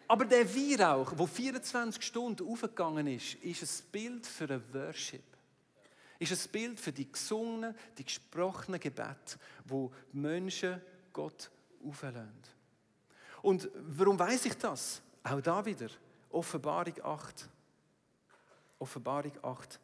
Aber 0.09 0.25
der 0.25 0.49
Weihrauch, 0.55 1.13
der 1.15 1.27
24 1.27 2.03
Stunden 2.03 2.49
aufgegangen 2.49 3.07
ist, 3.09 3.35
ist 3.37 3.63
ein 3.63 3.91
Bild 3.91 4.27
für 4.27 4.49
ein 4.49 4.63
Worship. 4.73 5.25
Ist 6.19 6.33
ein 6.33 6.53
Bild 6.53 6.81
für 6.81 6.93
die 6.93 7.11
gesungenen, 7.11 7.75
die 7.99 8.05
gesprochenen 8.05 8.81
Gebete, 8.81 9.39
wo 9.65 9.93
Menschen 10.13 10.81
Gott 11.13 11.51
auflösen. 11.85 12.43
Und 13.43 13.69
warum 13.75 14.19
weiß 14.19 14.47
ich 14.47 14.57
das? 14.57 15.03
Auch 15.23 15.41
da 15.41 15.65
wieder. 15.65 15.89
Offenbarung 16.31 16.95
8. 17.03 17.49
Offenbarung 18.79 19.33
8. 19.43 19.81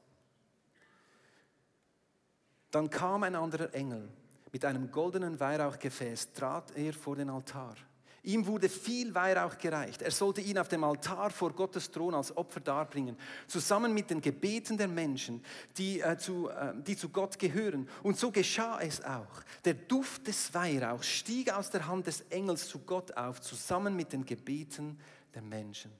Dann 2.70 2.88
kam 2.88 3.22
ein 3.24 3.34
anderer 3.34 3.72
Engel. 3.74 4.08
Mit 4.50 4.64
einem 4.64 4.90
goldenen 4.90 5.38
Weihrauchgefäß 5.38 6.32
trat 6.32 6.76
er 6.76 6.92
vor 6.92 7.16
den 7.16 7.30
Altar. 7.30 7.76
Ihm 8.24 8.46
wurde 8.46 8.68
viel 8.68 9.12
Weihrauch 9.16 9.58
gereicht. 9.58 10.00
Er 10.00 10.12
sollte 10.12 10.40
ihn 10.40 10.56
auf 10.56 10.68
dem 10.68 10.84
Altar 10.84 11.30
vor 11.30 11.52
Gottes 11.52 11.90
Thron 11.90 12.14
als 12.14 12.36
Opfer 12.36 12.60
darbringen, 12.60 13.16
zusammen 13.48 13.92
mit 13.92 14.10
den 14.10 14.20
Gebeten 14.20 14.78
der 14.78 14.86
Menschen, 14.86 15.44
die, 15.76 16.00
äh, 16.00 16.16
zu, 16.16 16.48
äh, 16.48 16.72
die 16.76 16.96
zu 16.96 17.08
Gott 17.08 17.36
gehören. 17.36 17.88
Und 18.04 18.16
so 18.16 18.30
geschah 18.30 18.80
es 18.80 19.02
auch. 19.02 19.42
Der 19.64 19.74
Duft 19.74 20.28
des 20.28 20.54
Weihrauchs 20.54 21.08
stieg 21.08 21.52
aus 21.52 21.70
der 21.70 21.88
Hand 21.88 22.06
des 22.06 22.20
Engels 22.30 22.68
zu 22.68 22.78
Gott 22.80 23.16
auf, 23.16 23.40
zusammen 23.40 23.96
mit 23.96 24.12
den 24.12 24.24
Gebeten 24.24 25.00
der 25.34 25.42
Menschen. 25.42 25.90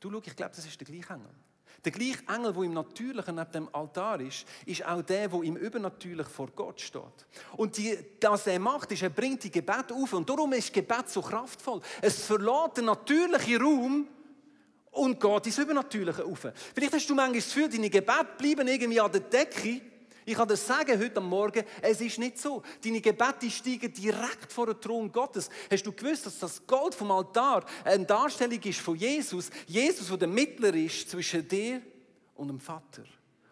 Du 0.00 0.10
schau, 0.10 0.22
ich 0.24 0.34
glaube, 0.34 0.54
das 0.56 0.64
ist 0.64 0.80
der 0.80 0.86
gleiche 0.86 1.12
Engel. 1.12 1.34
Der 1.84 1.92
gleiche 1.92 2.22
Engel, 2.28 2.52
der 2.52 2.62
im 2.62 2.74
Natürlichen 2.74 3.36
neben 3.36 3.52
dem 3.52 3.74
Altar 3.74 4.20
ist, 4.20 4.46
ist 4.66 4.84
auch 4.84 5.02
der, 5.02 5.28
der 5.28 5.42
im 5.42 5.56
Übernatürlich 5.56 6.26
vor 6.26 6.48
Gott 6.48 6.80
steht. 6.80 7.02
Und 7.56 7.76
die, 7.76 7.96
was 8.20 8.46
er 8.48 8.58
macht, 8.58 8.90
ist, 8.90 9.02
er 9.02 9.10
bringt 9.10 9.44
die 9.44 9.50
Gebet 9.50 9.92
auf. 9.92 10.12
Und 10.12 10.28
darum 10.28 10.52
ist 10.52 10.72
Gebet 10.72 11.08
so 11.08 11.22
kraftvoll. 11.22 11.80
Es 12.02 12.24
verlässt 12.24 12.78
den 12.78 12.86
natürlichen 12.86 13.62
Raum 13.62 14.08
und 14.90 15.20
geht 15.20 15.46
ins 15.46 15.58
Übernatürliche 15.58 16.24
auf. 16.24 16.48
Vielleicht 16.74 16.94
hast 16.94 17.08
du 17.08 17.14
manchmal 17.14 17.40
das 17.40 17.52
Gefühl, 17.52 17.68
deine 17.68 17.90
Gebete 17.90 18.26
bleiben 18.36 18.66
irgendwie 18.66 19.00
an 19.00 19.12
der 19.12 19.20
Decke. 19.20 19.80
Ich 20.28 20.34
kann 20.34 20.46
dir 20.46 20.58
sagen, 20.58 21.00
heute 21.00 21.22
Morgen, 21.22 21.64
es 21.80 22.02
ist 22.02 22.18
nicht 22.18 22.36
so. 22.36 22.62
Deine 22.84 23.00
Gebete 23.00 23.50
steigen 23.50 23.90
direkt 23.90 24.52
vor 24.52 24.66
den 24.66 24.78
Thron 24.78 25.10
Gottes. 25.10 25.48
Hast 25.70 25.86
du 25.86 25.90
gewusst, 25.90 26.26
dass 26.26 26.38
das 26.38 26.66
Gold 26.66 26.94
vom 26.94 27.10
Altar 27.12 27.64
eine 27.82 28.04
Darstellung 28.04 28.60
ist 28.60 28.78
von 28.78 28.94
Jesus? 28.94 29.48
Jesus, 29.66 30.06
der 30.08 30.18
der 30.18 30.28
Mittler 30.28 30.74
ist 30.74 31.08
zwischen 31.08 31.48
dir 31.48 31.80
und 32.34 32.48
dem 32.48 32.60
Vater. 32.60 33.04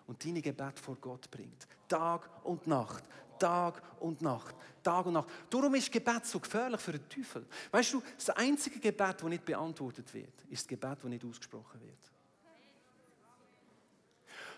Und 0.07 0.23
deine 0.23 0.43
Gebete 0.43 0.83
vor 0.83 0.97
Gott 1.01 1.31
bringt. 1.31 1.67
Tag 1.89 2.29
und 2.45 2.67
Nacht. 2.67 3.05
Tag 3.39 3.83
und 4.01 4.21
Nacht. 4.21 4.55
Tag 4.83 5.07
und 5.07 5.15
Nacht. 5.15 5.29
Darum 5.49 5.75
ist 5.77 5.91
Gebet 5.91 6.27
so 6.27 6.39
gefährlich 6.39 6.83
für 6.83 6.93
den 6.93 7.09
Teufel. 7.09 7.47
Weißt 7.71 7.95
du, 7.95 8.03
das 8.19 8.29
einzige 8.37 8.81
Gebet, 8.81 9.17
das 9.23 9.23
nicht 9.23 9.47
beantwortet 9.47 10.13
wird, 10.13 10.45
ist 10.51 10.61
das 10.61 10.69
Gebet, 10.69 10.99
das 11.03 11.05
nicht 11.05 11.25
ausgesprochen 11.25 11.81
wird. 11.81 11.97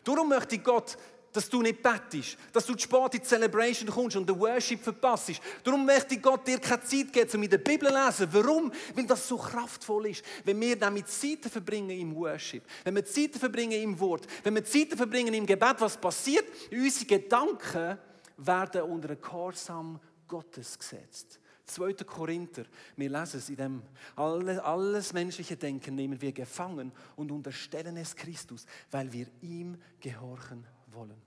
Darum 0.03 0.29
möchte 0.29 0.59
Gott 0.59 0.97
dass 1.33 1.49
du 1.49 1.63
nicht 1.63 1.83
bettest, 1.83 2.37
dass 2.53 2.67
du 2.67 2.75
zu 2.75 2.81
spät 2.81 3.15
in 3.15 3.21
die 3.21 3.27
Celebration 3.27 3.89
kommst 3.91 4.17
und 4.17 4.29
den 4.29 4.39
Worship 4.39 4.83
verpasst. 4.83 5.41
Darum 5.63 5.85
möchte 5.85 6.17
Gott 6.19 6.47
dir 6.47 6.59
keine 6.59 6.83
Zeit 6.83 7.13
geben, 7.13 7.31
um 7.35 7.43
in 7.43 7.51
der 7.51 7.59
Bibel 7.59 7.89
zu 7.89 7.95
lesen. 7.95 8.29
Warum? 8.33 8.73
Weil 8.95 9.07
das 9.07 9.29
so 9.29 9.37
kraftvoll 9.37 10.09
ist. 10.09 10.25
Wenn 10.45 10.61
wir 10.61 10.77
damit 10.77 11.09
Zeit 11.09 11.45
verbringen 11.51 11.91
im 11.91 12.15
Worship, 12.15 12.63
wenn 12.85 12.95
wir 12.95 13.05
Zeit 13.05 13.37
verbringen 13.37 13.81
im 13.81 13.99
Wort, 14.01 14.27
wenn 14.43 14.55
wir 14.55 14.65
Zeit 14.65 14.95
verbringen 14.95 15.35
im 15.35 15.47
Gebet, 15.47 15.77
was 15.79 15.97
passiert? 15.97 16.47
Unsere 16.71 17.07
Gedanken 17.07 17.99
werden 18.39 18.83
unter 18.83 19.11
einen 19.11 19.21
Gehorsam 19.21 20.01
Gottes 20.27 20.79
gesetzt. 20.79 21.41
2. 21.67 21.93
Korinther, 22.05 22.65
wir 22.97 23.11
lesen 23.11 23.39
es 23.39 23.51
in 23.51 23.57
dem, 23.57 23.83
alles, 24.17 24.59
alles 24.59 25.13
menschliche 25.13 25.57
Denken 25.57 25.95
nehmen 25.95 26.19
wir 26.21 26.33
gefangen 26.33 26.93
und 27.15 27.31
unterstellen 27.31 27.99
es 27.99 28.17
Christus, 28.17 28.65
weil 28.91 29.13
wir 29.13 29.27
ihm 29.43 29.77
gehorchen 30.01 30.67
wollen. 30.92 31.21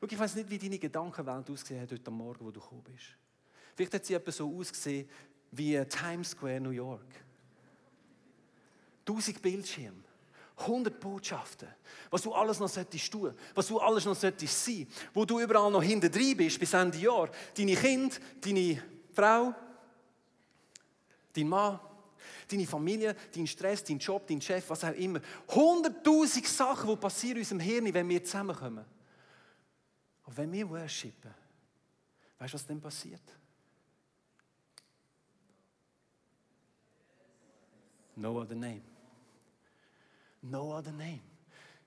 Schau, 0.00 0.06
ich 0.10 0.18
weiß 0.18 0.34
nicht, 0.36 0.50
wie 0.50 0.58
deine 0.58 0.78
Gedankenwelt 0.78 1.50
ausgesehen 1.50 1.80
hat 1.80 1.90
heute 1.90 2.10
Morgen, 2.10 2.44
wo 2.44 2.50
du 2.50 2.60
gekommen 2.60 2.82
bist. 2.82 3.16
Vielleicht 3.74 3.94
hat 3.94 4.04
sie 4.04 4.14
etwas 4.14 4.36
so 4.36 4.56
ausgesehen 4.58 5.08
wie 5.50 5.82
Times 5.84 6.30
Square, 6.30 6.60
New 6.60 6.70
York. 6.70 7.06
Tausend 9.04 9.40
Bildschirme. 9.40 10.02
100 10.56 11.00
Botschaften, 11.00 11.68
was 12.10 12.22
du 12.22 12.32
alles 12.32 12.60
noch 12.60 12.68
solltest 12.68 13.10
tun, 13.10 13.34
was 13.54 13.66
du 13.66 13.78
alles 13.80 14.04
noch 14.04 14.14
solltest 14.14 14.64
sein, 14.64 14.86
wo 15.12 15.24
du 15.24 15.40
überall 15.40 15.70
noch 15.70 15.82
hinten 15.82 16.10
drin 16.10 16.36
bist 16.36 16.60
bis 16.60 16.72
Ende 16.72 16.98
Jahr. 16.98 17.28
Deine 17.56 17.74
Kinder, 17.74 18.14
deine 18.40 18.80
Frau, 19.12 19.52
dein 21.32 21.48
Mann, 21.48 21.80
deine 22.48 22.66
Familie, 22.66 23.16
dein 23.34 23.48
Stress, 23.48 23.82
dein 23.82 23.98
Job, 23.98 24.28
dein 24.28 24.40
Chef, 24.40 24.70
was 24.70 24.84
auch 24.84 24.94
immer. 24.94 25.20
100.000 25.48 26.46
Sachen, 26.46 26.88
die 26.88 26.96
passieren 26.96 27.38
in 27.38 27.42
unserem 27.42 27.60
Hirn, 27.60 27.92
wenn 27.92 28.08
wir 28.08 28.22
zusammenkommen. 28.22 28.84
Und 30.24 30.36
wenn 30.36 30.52
wir 30.52 30.68
worshipen, 30.68 31.34
weißt 32.38 32.52
du, 32.52 32.54
was 32.54 32.66
dann 32.66 32.80
passiert? 32.80 33.22
No 38.16 38.40
other 38.40 38.54
name. 38.54 38.82
No 40.42 40.76
other 40.76 40.92
name. 40.92 41.20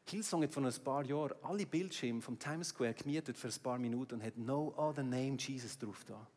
Hillsong 0.09 0.43
hat 0.43 0.53
vor 0.53 0.63
ein 0.63 0.83
paar 0.83 1.05
Jahren 1.05 1.35
alle 1.43 1.65
Bildschirme 1.65 2.21
vom 2.21 2.39
Times 2.39 2.69
Square 2.69 2.93
gemietet 2.93 3.37
für 3.37 3.47
ein 3.47 3.59
paar 3.61 3.77
Minuten 3.77 4.15
und 4.15 4.23
hat 4.23 4.37
No 4.37 4.73
other 4.77 5.03
name 5.03 5.35
Jesus 5.37 5.77
drauf 5.77 6.03
da. 6.05 6.27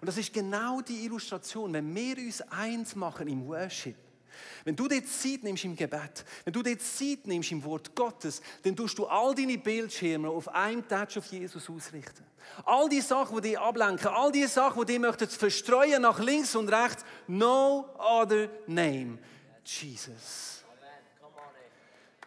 Und 0.00 0.06
das 0.06 0.18
ist 0.18 0.32
genau 0.32 0.80
die 0.80 1.04
Illustration, 1.04 1.72
wenn 1.72 1.94
wir 1.94 2.18
uns 2.18 2.42
eins 2.42 2.94
machen 2.94 3.28
im 3.28 3.46
Worship, 3.46 3.96
wenn 4.64 4.76
du 4.76 4.88
dir 4.88 5.04
Zeit 5.04 5.42
nimmst 5.42 5.64
im 5.64 5.76
Gebet, 5.76 6.24
wenn 6.44 6.52
du 6.52 6.62
dir 6.62 6.78
Zeit 6.78 7.26
nimmst 7.26 7.52
im 7.52 7.62
Wort 7.64 7.94
Gottes, 7.94 8.40
dann 8.62 8.76
tust 8.76 8.98
du 8.98 9.06
all 9.06 9.34
deine 9.34 9.58
Bildschirme 9.58 10.28
auf 10.28 10.48
einem 10.48 10.86
Touch 10.86 11.18
auf 11.18 11.26
Jesus 11.26 11.68
ausrichten. 11.68 12.24
All 12.64 12.88
die 12.88 13.00
Sachen, 13.00 13.36
die 13.40 13.50
dich 13.50 13.58
ablenken, 13.58 14.08
all 14.08 14.30
die 14.30 14.46
Sachen, 14.46 14.80
die 14.80 14.92
dich 14.92 15.00
möchten 15.00 15.28
verstreuen 15.28 16.02
nach 16.02 16.18
links 16.18 16.54
und 16.54 16.68
rechts, 16.68 17.04
no 17.26 17.86
other 17.98 18.48
name, 18.66 19.18
Jesus. 19.64 20.62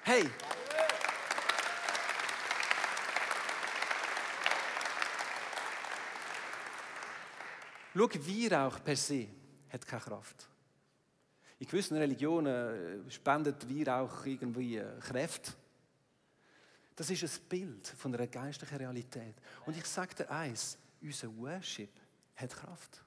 Hey. 0.03 0.23
Schau, 7.97 8.07
Weihrauch 8.07 8.83
per 8.83 8.95
se 8.95 9.27
hat 9.69 9.85
keine 9.87 10.01
Kraft. 10.01 10.47
In 11.59 11.67
gewissen 11.67 11.97
Religionen 11.97 13.07
äh, 13.07 13.11
spendet 13.11 13.67
Weihrauch 13.69 14.25
irgendwie 14.25 14.77
äh, 14.77 14.99
Kräfte. 14.99 15.53
Das 16.95 17.09
ist 17.09 17.23
ein 17.23 17.49
Bild 17.49 17.87
von 17.87 18.13
einer 18.13 18.27
geistlichen 18.27 18.77
Realität. 18.77 19.35
Und 19.65 19.77
ich 19.77 19.85
sage 19.85 20.15
dir 20.15 20.31
eins, 20.31 20.77
unser 21.01 21.35
Worship 21.37 21.91
hat 22.35 22.51
Kraft. 22.51 23.03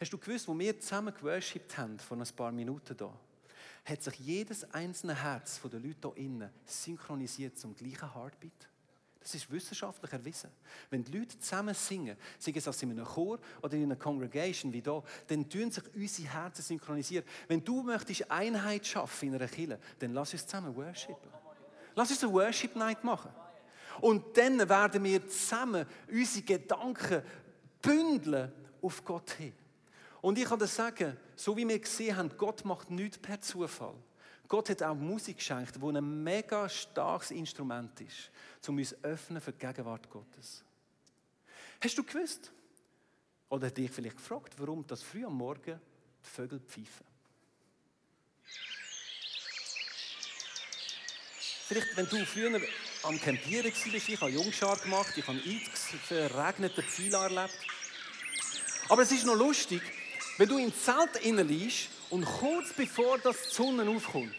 Hast 0.00 0.12
du 0.12 0.18
gewusst, 0.18 0.46
wo 0.46 0.58
wir 0.58 0.78
zusammen 0.78 1.14
geworshipped 1.14 1.76
haben, 1.78 1.98
vor 1.98 2.16
ein 2.16 2.26
paar 2.36 2.52
Minuten 2.52 2.96
da, 2.96 3.12
hat 3.84 4.02
sich 4.02 4.14
jedes 4.18 4.64
einzelne 4.72 5.14
Herz 5.14 5.60
der 5.62 5.80
Leute 5.80 6.12
hier 6.14 6.24
innen 6.24 6.50
synchronisiert 6.64 7.56
zum 7.58 7.74
gleichen 7.74 8.12
Heartbeat? 8.12 8.68
Das 9.26 9.34
ist 9.34 9.50
wissenschaftlich 9.50 10.12
erwiesen. 10.12 10.50
Wenn 10.88 11.02
die 11.02 11.18
Leute 11.18 11.36
zusammen 11.36 11.74
singen, 11.74 12.16
sei 12.38 12.52
es 12.54 12.82
in 12.82 12.92
einem 12.92 13.04
Chor 13.04 13.40
oder 13.60 13.74
in 13.74 13.82
einer 13.82 13.96
Congregation 13.96 14.72
wie 14.72 14.80
hier, 14.80 15.02
dann 15.26 15.48
tun 15.48 15.68
sich 15.68 15.82
unsere 15.96 16.28
Herzen 16.28 16.62
synchronisieren. 16.62 17.26
Wenn 17.48 17.64
du 17.64 17.82
möchtest 17.82 18.30
Einheit 18.30 18.86
schaffen 18.86 19.30
in 19.30 19.34
einer 19.34 19.48
Kirche, 19.48 19.80
dann 19.98 20.12
lass 20.12 20.32
uns 20.32 20.46
zusammen 20.46 20.76
worshipen. 20.76 21.28
Lass 21.96 22.08
uns 22.08 22.22
eine 22.22 22.34
Worship 22.34 22.76
Night 22.76 23.02
machen. 23.02 23.32
Und 24.00 24.36
dann 24.36 24.60
werden 24.68 25.02
wir 25.02 25.26
zusammen 25.26 25.86
unsere 26.08 26.44
Gedanken 26.44 27.22
bündeln 27.82 28.52
auf 28.80 29.04
Gott 29.04 29.32
hin. 29.32 29.54
Und 30.20 30.38
ich 30.38 30.44
kann 30.44 30.60
dir 30.60 30.68
sagen, 30.68 31.16
so 31.34 31.56
wie 31.56 31.66
wir 31.66 31.80
gesehen 31.80 32.16
haben, 32.16 32.30
Gott 32.38 32.64
macht 32.64 32.92
nichts 32.92 33.18
per 33.18 33.40
Zufall. 33.40 33.96
Gott 34.48 34.70
hat 34.70 34.82
auch 34.82 34.94
Musik 34.94 35.38
geschenkt, 35.38 35.76
die 35.76 35.82
ein 35.82 36.22
mega 36.22 36.68
starkes 36.68 37.30
Instrument 37.30 38.00
ist, 38.00 38.30
um 38.68 38.78
uns 38.78 38.94
öffnen 39.02 39.40
für 39.40 39.52
die 39.52 39.58
Gegenwart 39.58 40.08
Gottes. 40.08 40.62
Hast 41.80 41.98
du 41.98 42.04
gewusst? 42.04 42.52
Oder 43.48 43.70
dich 43.70 43.90
vielleicht 43.90 44.16
gefragt, 44.16 44.54
warum 44.58 44.86
das 44.86 45.02
früh 45.02 45.24
am 45.24 45.36
Morgen 45.36 45.80
die 46.24 46.28
Vögel 46.28 46.60
pfeifen? 46.60 47.06
Vielleicht, 51.68 51.96
wenn 51.96 52.08
du 52.08 52.24
früher 52.24 52.60
am 53.02 53.20
Campieren 53.20 53.72
warst, 53.72 54.08
ich 54.08 54.20
habe 54.20 54.30
Jungschar 54.30 54.76
gemacht, 54.76 55.16
ich 55.16 55.26
habe 55.26 55.38
x 55.38 55.94
verregnete 56.04 56.82
Pfeile 56.82 57.16
erlebt. 57.16 57.58
Aber 58.88 59.02
es 59.02 59.10
ist 59.10 59.26
noch 59.26 59.34
lustig, 59.34 59.82
wenn 60.38 60.48
du 60.48 60.58
im 60.58 60.72
Zelt 60.72 61.24
liegst 61.24 61.88
und 62.10 62.24
kurz 62.24 62.72
bevor 62.72 63.18
das 63.18 63.36
die 63.48 63.54
Sonne 63.54 63.88
aufkommt, 63.88 64.34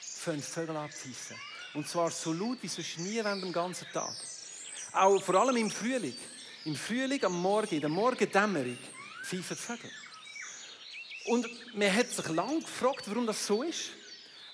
fangen 0.00 0.42
Vögel 0.42 0.76
an 0.76 0.90
zu 0.90 1.08
Und 1.74 1.88
zwar 1.88 2.10
so 2.10 2.32
laut 2.32 2.58
wie 2.62 2.68
sonst 2.68 2.98
nie 2.98 3.16
während 3.16 3.42
dem 3.42 3.52
ganzen 3.52 3.86
Tag. 3.92 4.14
Auch 4.92 5.22
vor 5.22 5.34
allem 5.36 5.56
im 5.56 5.70
Frühling. 5.70 6.16
Im 6.64 6.76
Frühling 6.76 7.24
am 7.24 7.40
Morgen, 7.40 7.74
in 7.74 7.80
der 7.80 7.90
Morgendämmerung, 7.90 8.78
pfeifen 9.22 9.56
Vögel. 9.56 9.90
Und 11.26 11.46
man 11.74 11.94
hat 11.94 12.08
sich 12.08 12.28
lange 12.28 12.60
gefragt, 12.60 13.04
warum 13.06 13.26
das 13.26 13.46
so 13.46 13.62
ist. 13.62 13.90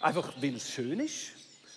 Einfach, 0.00 0.34
weil 0.40 0.56
es 0.56 0.70
schön 0.70 1.00
ist. 1.00 1.32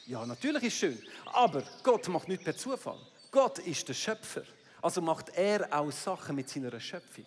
Ja, 0.07 0.25
natürlich 0.25 0.63
ist 0.63 0.73
es 0.73 0.79
schön. 0.79 1.03
Aber 1.25 1.63
Gott 1.83 2.07
macht 2.09 2.27
nicht 2.27 2.43
per 2.43 2.57
Zufall. 2.57 2.99
Gott 3.31 3.59
ist 3.59 3.87
der 3.87 3.93
Schöpfer. 3.93 4.43
Also 4.81 5.01
macht 5.01 5.29
er 5.29 5.67
auch 5.71 5.91
Sachen 5.91 6.35
mit 6.35 6.49
seiner 6.49 6.79
Schöpfung. 6.79 7.25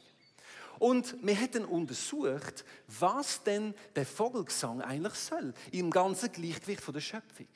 Und 0.83 1.17
wir 1.25 1.37
hätten 1.37 1.65
untersucht, 1.65 2.65
was 2.89 3.45
denn 3.45 3.73
der 3.95 4.05
Vogelgesang 4.05 4.83
eigentlich 4.83 5.15
soll, 5.15 5.55
im 5.71 5.93
ganzen 5.93 6.33
Gleichgewicht 6.33 6.93
der 6.93 7.01
Schöpfung. 7.01 7.47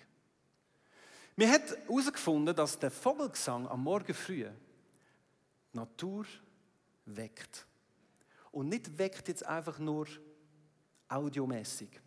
Wir 1.35 1.51
haben 1.51 1.65
herausgefunden, 1.89 2.55
dass 2.55 2.79
der 2.79 2.93
Vogelgesang 2.93 3.67
am 3.67 3.83
Morgen 3.83 4.15
früh 4.15 4.45
die 4.45 5.77
Natur 5.77 6.25
weckt. 7.05 7.67
Und 8.53 8.69
nicht 8.69 8.97
weckt 8.97 9.27
jetzt 9.27 9.45
einfach 9.45 9.81
nur 9.81 10.07
audiomäßig, 11.09 12.01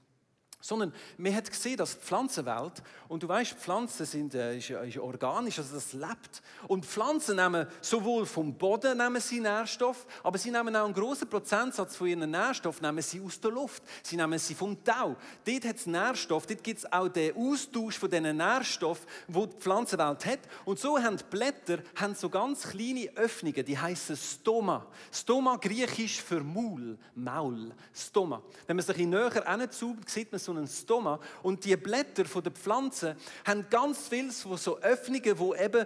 sondern 0.62 0.94
man 1.18 1.34
hat 1.34 1.50
gesehen, 1.50 1.78
dass 1.78 1.98
die 1.98 2.06
Pflanzenwelt, 2.06 2.84
und 3.08 3.24
du 3.24 3.28
weißt, 3.28 3.54
Pflanzen 3.54 4.06
sind 4.06 4.36
äh, 4.36 4.58
ist, 4.58 4.70
ist 4.70 4.98
organisch, 4.98 5.58
also 5.58 5.76
das 5.76 5.94
lebt. 5.94 6.42
Und 6.68 6.86
Pflanzen 6.86 7.38
nehmen 7.38 7.66
sowohl 7.82 8.26
vom 8.26 8.54
Boden 8.54 8.98
nehmen 8.98 9.22
sie 9.22 9.40
Nährstoff, 9.40 10.06
aber 10.22 10.38
sie 10.38 10.52
nehmen 10.52 10.76
auch 10.76 10.86
einen 10.86 10.94
großen 10.94 11.30
Prozentsatz 11.30 11.96
von 11.96 12.08
ihren 12.08 12.30
Nährstoffen 12.30 12.86
nehmen 12.86 13.02
sie 13.02 13.22
aus 13.22 13.40
der 13.40 13.52
Luft. 13.52 13.84
Sie 14.04 14.18
nehmen 14.18 14.38
sie 14.38 14.54
vom 14.54 14.84
Tau. 14.84 15.16
Dort 15.46 15.66
hat 15.66 15.76
es 15.78 15.86
Nährstoff, 15.86 16.46
dort 16.46 16.64
gibt 16.64 16.80
es 16.80 16.92
auch 16.92 17.08
den 17.08 17.36
Austausch 17.36 17.98
von 17.98 18.10
diesen 18.10 18.38
Nährstoffen, 18.38 19.08
wo 19.28 19.46
die 19.46 19.56
Pflanzenwelt 19.58 20.26
hat. 20.26 20.40
Und 20.66 20.78
so 20.78 21.00
haben 21.00 21.18
die 21.18 21.24
Blätter 21.30 21.80
haben 21.96 22.16
so 22.16 22.30
ganz 22.30 22.64
kleine 22.64 23.10
Öffnungen, 23.16 23.64
die 23.66 23.78
heißen 23.78 24.18
Stoma. 24.18 24.86
Stoma 25.12 25.56
griechisch 25.56 26.22
für 26.22 26.42
Maul, 26.42 26.98
Maul, 27.16 27.72
Stoma. 27.94 28.42
Wenn 28.68 28.76
man 28.76 28.86
sich 28.86 28.98
näher 28.98 29.46
hinzoomt, 29.46 30.10
sieht 30.10 30.32
man 30.32 30.40
so 30.40 30.49
einen 30.58 30.68
Stoma. 30.68 31.20
Und 31.44 31.66
die 31.66 31.76
Blätter 31.76 32.24
der 32.24 32.52
Pflanzen 32.52 33.16
haben 33.46 33.66
ganz 33.70 34.08
viele 34.08 34.32
so 34.32 34.80
Öffnungen, 34.80 35.40
wo 35.40 35.56
eben 35.56 35.86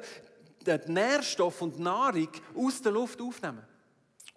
die 0.66 0.92
Nährstoff 0.92 1.62
und 1.62 1.78
die 1.78 1.82
Nahrung 1.82 2.30
aus 2.56 2.82
der 2.82 2.92
Luft 2.92 3.22
aufnehmen. 3.22 3.64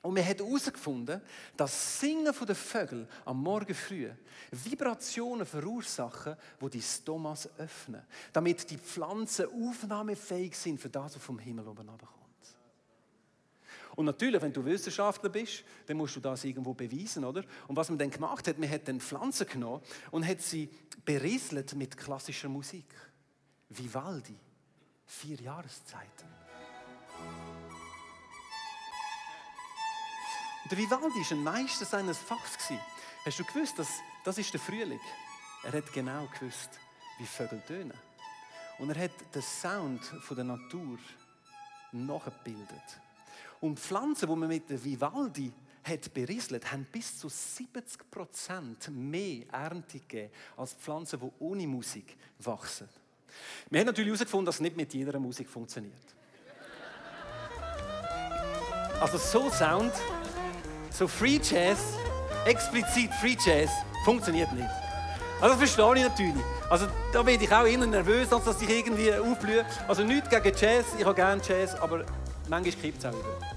Und 0.07 0.15
man 0.15 0.25
hat 0.25 0.39
herausgefunden, 0.39 1.21
dass 1.57 1.73
das 1.73 2.01
Singen 2.01 2.33
der 2.47 2.55
Vögel 2.55 3.09
am 3.25 3.43
Morgen 3.43 3.75
früh 3.75 4.09
Vibrationen 4.53 5.45
verursachen, 5.45 6.37
wo 6.61 6.69
die 6.69 6.81
Stomas 6.81 7.49
öffnen, 7.59 8.03
damit 8.33 8.71
die 8.71 8.79
Pflanzen 8.79 9.47
aufnahmefähig 9.47 10.57
sind 10.57 10.81
für 10.81 10.91
das, 10.91 11.17
was 11.17 11.23
vom 11.23 11.41
Himmel 11.41 11.67
oben 11.67 11.89
herabkommt. 11.89 12.26
Und 13.97 14.05
natürlich, 14.05 14.41
wenn 14.43 14.53
du 14.53 14.65
Wissenschaftler 14.65 15.31
bist, 15.31 15.65
dann 15.87 15.97
musst 15.97 16.15
du 16.17 16.21
das 16.21 16.45
irgendwo 16.45 16.75
beweisen, 16.75 17.25
oder? 17.25 17.43
Und 17.67 17.77
was 17.77 17.89
man 17.89 17.99
dann 17.99 18.11
gemacht 18.11 18.47
hat, 18.47 18.59
man 18.59 18.71
hat 18.71 18.87
dann 18.87 19.01
Pflanzen 19.01 19.47
genommen 19.49 19.83
und 20.11 20.27
hat 20.27 20.43
sie 20.43 20.69
berieselt 21.05 21.75
mit 21.75 21.97
klassischer 21.97 22.51
Musik. 22.51 22.85
Vivaldi, 23.71 24.37
vier 25.07 25.41
Jahreszeiten. 25.41 26.29
Und 30.63 30.73
der 30.73 30.79
Vivaldi 30.79 31.21
war 31.21 31.31
ein 31.31 31.43
Meister 31.43 31.87
seines 31.87 32.19
Fachs. 32.19 32.71
Hast 33.25 33.39
du 33.39 33.45
gewusst, 33.45 33.79
dass 33.79 33.89
das 34.25 34.37
ist 34.37 34.53
der 34.53 34.61
Frühling? 34.61 35.01
Er 35.63 35.73
hat 35.73 35.91
genau 35.93 36.29
gewusst, 36.39 36.71
wie 37.19 37.27
Vögel 37.27 37.63
tönen. 37.67 37.97
Und 38.79 38.91
er 38.91 39.05
hat 39.05 39.35
den 39.35 39.43
Sound 39.43 40.03
der 40.29 40.45
Natur 40.45 40.99
nachgebildet. 41.93 43.01
Und 43.61 43.81
Pflanzen, 43.81 44.29
die 44.29 44.37
man 44.37 44.49
mit 44.49 44.69
der 44.69 44.83
Vivaldi 44.83 45.53
hat 45.83 46.13
berieselt, 46.13 46.71
haben 46.73 46.87
bis 46.91 47.19
zu 47.19 47.29
70 47.29 48.11
Prozent 48.11 48.91
mehr 48.91 49.45
Ernte 49.53 50.01
gegeben 50.01 50.31
als 50.57 50.75
Pflanzen, 50.75 51.21
die 51.21 51.31
ohne 51.39 51.67
Musik 51.67 52.17
wachsen. 52.41 52.89
Wir 53.71 53.81
haben 53.81 53.87
natürlich 53.87 54.09
herausgefunden, 54.09 54.47
dass 54.47 54.57
es 54.57 54.61
nicht 54.61 54.77
mit 54.77 54.93
jeder 54.93 55.19
Musik 55.19 55.49
funktioniert. 55.49 55.95
Also 59.01 59.19
so 59.19 59.51
Sound, 59.51 59.93
so 60.91 61.07
Free 61.07 61.39
Jazz, 61.43 61.79
explizit 62.47 63.13
Free 63.21 63.37
Jazz, 63.39 63.71
funktioniert 64.05 64.51
nicht. 64.53 64.71
Also 65.41 65.55
das 65.55 65.59
verstehe 65.59 65.97
ich 65.97 66.09
natürlich. 66.09 66.45
Also 66.71 66.87
da 67.13 67.25
werde 67.27 67.45
ich 67.45 67.53
auch 67.53 67.67
immer 67.67 67.87
nervös, 67.87 68.33
als 68.33 68.45
dass 68.45 68.61
ich 68.63 68.71
irgendwie 68.71 69.13
aufblühe. 69.13 69.67
Also 69.87 70.03
nichts 70.03 70.31
gegen 70.31 70.57
Jazz, 70.57 70.87
ich 70.99 71.05
habe 71.05 71.15
gerne 71.15 71.43
Jazz, 71.47 71.75
aber 71.75 72.07
manchmal 72.49 72.83
kippt 72.83 72.99
es 72.99 73.05
auch 73.05 73.13
wieder. 73.13 73.57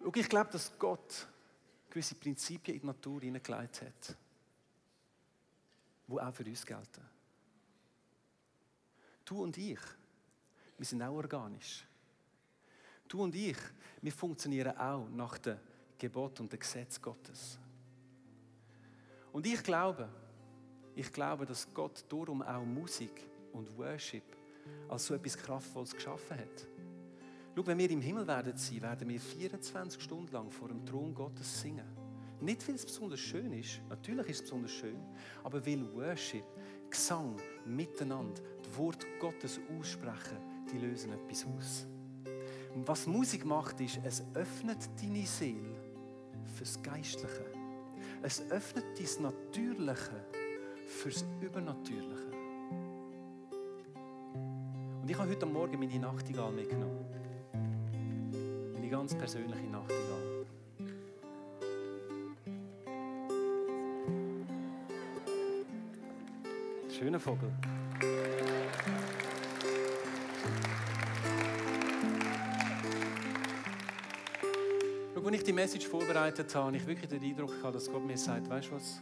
Schau, 0.00 0.12
ich 0.14 0.28
glaube, 0.28 0.50
dass 0.52 0.78
Gott 0.78 1.26
gewisse 1.90 2.14
Prinzipien 2.14 2.76
in 2.76 2.80
die 2.80 2.86
Natur 2.86 3.20
hineingelegt 3.20 3.82
hat, 3.82 4.16
die 6.06 6.20
auch 6.20 6.34
für 6.34 6.44
uns 6.44 6.66
gelten. 6.66 7.02
Du 9.24 9.42
und 9.42 9.56
ich, 9.56 9.78
wir 10.76 10.86
sind 10.86 11.02
auch 11.02 11.14
organisch. 11.14 11.84
Du 13.08 13.22
und 13.22 13.34
ich, 13.34 13.56
wir 14.02 14.12
funktionieren 14.12 14.76
auch 14.76 15.08
nach 15.08 15.38
dem 15.38 15.58
Gebot 15.98 16.40
und 16.40 16.52
dem 16.52 16.58
Gesetz 16.58 17.00
Gottes. 17.00 17.58
Und 19.32 19.46
ich 19.46 19.62
glaube, 19.62 20.08
ich 20.94 21.12
glaube, 21.12 21.46
dass 21.46 21.72
Gott 21.72 22.04
darum 22.08 22.42
auch 22.42 22.64
Musik 22.64 23.26
und 23.54 23.76
Worship 23.78 24.24
als 24.88 25.06
so 25.06 25.14
etwas 25.14 25.36
Kraftvolles 25.36 25.94
geschaffen 25.94 26.38
hat. 26.38 26.66
Schau, 27.56 27.66
wenn 27.66 27.78
wir 27.78 27.90
im 27.90 28.00
Himmel 28.00 28.26
werden 28.26 28.56
sein, 28.56 28.82
werden 28.82 29.08
wir 29.08 29.20
24 29.20 30.02
Stunden 30.02 30.32
lang 30.32 30.50
vor 30.50 30.68
dem 30.68 30.84
Thron 30.84 31.14
Gottes 31.14 31.60
singen. 31.60 31.86
Nicht, 32.40 32.66
weil 32.68 32.74
es 32.74 32.84
besonders 32.84 33.20
schön 33.20 33.52
ist, 33.52 33.80
natürlich 33.88 34.28
ist 34.28 34.36
es 34.36 34.42
besonders 34.42 34.72
schön, 34.72 34.98
aber 35.44 35.64
weil 35.64 35.94
Worship, 35.94 36.44
Gesang, 36.90 37.36
miteinander, 37.64 38.42
das 38.62 38.76
Wort 38.76 39.06
Gottes 39.20 39.60
aussprechen, 39.78 40.38
die 40.70 40.78
lösen 40.78 41.12
etwas 41.12 41.46
aus. 41.46 41.86
Und 42.74 42.86
was 42.86 43.06
Musik 43.06 43.44
macht, 43.44 43.80
ist, 43.80 44.00
es 44.04 44.24
öffnet 44.34 44.78
deine 45.00 45.24
Seele 45.24 45.80
fürs 46.56 46.82
Geistliche. 46.82 47.46
Es 48.22 48.42
öffnet 48.50 48.84
dein 48.98 49.22
Natürliche 49.22 50.26
fürs 50.88 51.24
Übernatürliche. 51.40 52.33
Und 55.04 55.10
ich 55.10 55.18
habe 55.18 55.28
heute 55.28 55.44
Morgen 55.44 55.78
meine 55.78 55.98
Nachtigall 55.98 56.50
mitgenommen 56.50 57.04
ganz 58.94 59.14
persönliche 59.16 59.66
Nachtigall. 59.66 60.46
Schöner 66.88 67.20
Vogel. 67.20 67.50
Als 75.16 75.34
ich 75.34 75.42
die 75.42 75.52
Message 75.52 75.86
vorbereitet 75.86 76.54
habe, 76.54 76.66
habe 76.66 76.76
ich 76.76 76.86
wirklich 76.86 77.10
den 77.10 77.22
Eindruck 77.22 77.50
gehabt, 77.50 77.74
dass 77.74 77.90
Gott 77.90 78.06
mir 78.06 78.16
sagt, 78.16 78.48
weißt 78.48 78.70
du 78.70 78.76
was? 78.76 79.00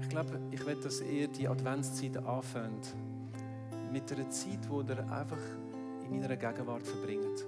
Ich 0.00 0.08
glaube, 0.08 0.40
ich 0.50 0.64
will, 0.66 0.76
dass 0.82 1.02
ihr 1.02 1.28
die 1.28 1.46
Adventszeit 1.46 2.16
anfängt 2.16 2.96
mit 3.92 4.10
einer 4.12 4.28
Zeit, 4.30 4.68
wo 4.68 4.80
ihr 4.82 4.98
einfach 5.10 5.38
in 6.04 6.10
meiner 6.10 6.36
Gegenwart 6.36 6.86
verbringt. 6.86 7.44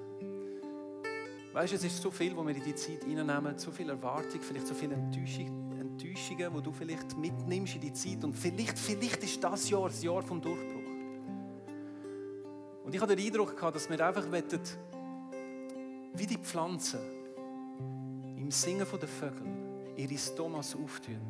Weißt 1.52 1.72
du, 1.72 1.76
es 1.76 1.84
ist 1.84 2.00
so 2.00 2.10
viel, 2.10 2.36
wo 2.36 2.46
wir 2.46 2.54
in 2.54 2.62
die 2.62 2.74
Zeit 2.74 3.02
hineinnehmen, 3.04 3.58
so 3.58 3.70
viel 3.70 3.90
Erwartung, 3.90 4.40
vielleicht 4.40 4.66
so 4.66 4.74
viele 4.74 4.94
Enttäuschungen, 4.94 6.54
die 6.54 6.62
du 6.62 6.72
vielleicht 6.72 7.16
mitnimmst 7.18 7.74
in 7.74 7.80
die 7.80 7.92
Zeit. 7.92 8.22
Und 8.22 8.34
vielleicht, 8.34 8.78
vielleicht 8.78 9.22
ist 9.24 9.42
das 9.42 9.68
Jahr 9.68 9.88
das 9.88 10.02
Jahr 10.02 10.22
vom 10.22 10.40
Durchbruch. 10.40 10.80
Und 12.84 12.94
ich 12.94 13.00
habe 13.00 13.14
den 13.14 13.26
Eindruck 13.26 13.56
gehabt, 13.56 13.76
dass 13.76 13.90
wir 13.90 14.06
einfach 14.06 14.30
wollen, 14.30 14.44
wie 16.14 16.26
die 16.26 16.38
Pflanzen 16.38 17.00
im 18.36 18.50
Singen 18.50 18.86
der 18.90 19.08
Vögel 19.08 19.46
ihre 19.96 20.18
Stomas 20.18 20.74
auftun, 20.74 21.20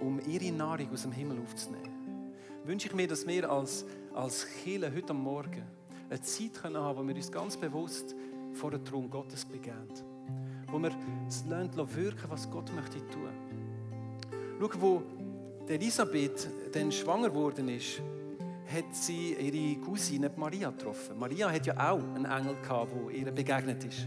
um 0.00 0.20
ihre 0.26 0.52
Nahrung 0.52 0.90
aus 0.92 1.02
dem 1.02 1.12
Himmel 1.12 1.40
aufzunehmen. 1.40 2.32
Wünsche 2.64 2.88
ich 2.88 2.94
mir, 2.94 3.06
dass 3.06 3.26
wir 3.26 3.50
als, 3.50 3.84
als 4.14 4.46
Kirche 4.46 4.92
heute 4.94 5.14
Morgen 5.14 5.62
eine 6.08 6.20
Zeit 6.20 6.62
haben 6.64 6.74
können 6.74 6.96
wo 6.96 7.06
wir 7.06 7.14
uns 7.14 7.30
ganz 7.30 7.56
bewusst 7.56 8.14
vor 8.52 8.70
den 8.70 8.84
Thron 8.84 9.08
Gottes 9.08 9.44
begeben. 9.44 9.88
Wo 10.70 10.78
wir 10.78 10.90
es 11.28 11.44
lernen, 11.46 11.72
wirken, 11.94 12.28
was 12.28 12.50
Gott 12.50 12.72
möchte 12.74 12.98
tun. 13.08 13.28
Schau, 14.60 14.70
wo 14.80 15.02
Elisabeth 15.68 16.48
dann 16.72 16.90
schwanger 16.90 17.30
geworden 17.30 17.68
ist, 17.68 18.02
hat 18.72 18.94
sie 18.94 19.34
ihre 19.34 19.80
Cousine 19.80 20.30
Maria 20.36 20.70
getroffen. 20.70 21.18
Maria 21.18 21.50
hat 21.50 21.66
ja 21.66 21.74
auch 21.90 22.02
einen 22.14 22.24
Engel 22.24 22.56
gehabt, 22.62 22.92
der 22.92 23.10
ihr 23.16 23.32
begegnet 23.32 23.84
ist. 23.84 24.06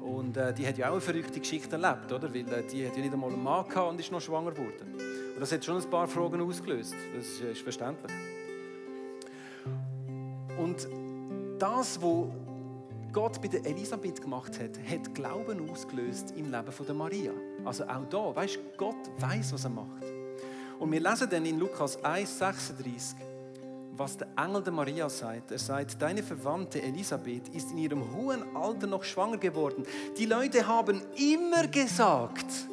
Und 0.00 0.36
äh, 0.36 0.52
die 0.52 0.66
hat 0.66 0.78
ja 0.78 0.88
auch 0.88 0.92
eine 0.92 1.00
verrückte 1.00 1.38
Geschichte 1.38 1.76
erlebt, 1.76 2.10
oder? 2.10 2.32
Weil 2.34 2.52
äh, 2.52 2.66
die 2.66 2.86
hat 2.86 2.96
ja 2.96 3.02
nicht 3.02 3.12
einmal 3.12 3.32
einen 3.32 3.42
Mann 3.42 3.68
gehabt 3.68 3.90
und 3.90 4.00
ist 4.00 4.10
noch 4.10 4.20
schwanger 4.20 4.50
geworden. 4.50 4.94
Und 5.34 5.40
das 5.40 5.52
hat 5.52 5.64
schon 5.64 5.80
ein 5.80 5.90
paar 5.90 6.08
Fragen 6.08 6.40
ausgelöst. 6.40 6.96
Das 7.14 7.40
ist 7.40 7.60
verständlich. 7.62 8.12
Und 10.62 10.86
das, 11.58 12.00
was 12.00 12.28
Gott 13.12 13.42
bei 13.42 13.48
der 13.48 13.66
Elisabeth 13.66 14.22
gemacht 14.22 14.60
hat, 14.60 14.78
hat 14.88 15.12
Glauben 15.12 15.68
ausgelöst 15.68 16.32
im 16.36 16.52
Leben 16.52 16.70
von 16.70 16.86
der 16.86 16.94
Maria. 16.94 17.32
Also 17.64 17.82
auch 17.84 18.04
da, 18.08 18.36
weißt 18.36 18.60
Gott 18.76 19.10
weiß, 19.18 19.54
was 19.54 19.64
er 19.64 19.70
macht. 19.70 20.04
Und 20.78 20.92
wir 20.92 21.00
lesen 21.00 21.28
dann 21.28 21.44
in 21.44 21.58
Lukas 21.58 21.98
1,36, 21.98 23.16
was 23.96 24.16
der 24.16 24.28
Engel 24.36 24.62
der 24.62 24.72
Maria 24.72 25.08
sagt. 25.08 25.50
Er 25.50 25.58
sagt, 25.58 26.00
deine 26.00 26.22
Verwandte 26.22 26.80
Elisabeth 26.80 27.48
ist 27.48 27.72
in 27.72 27.78
ihrem 27.78 28.14
hohen 28.14 28.54
Alter 28.54 28.86
noch 28.86 29.02
schwanger 29.02 29.38
geworden. 29.38 29.84
Die 30.16 30.26
Leute 30.26 30.64
haben 30.64 31.02
immer 31.16 31.66
gesagt, 31.66 32.68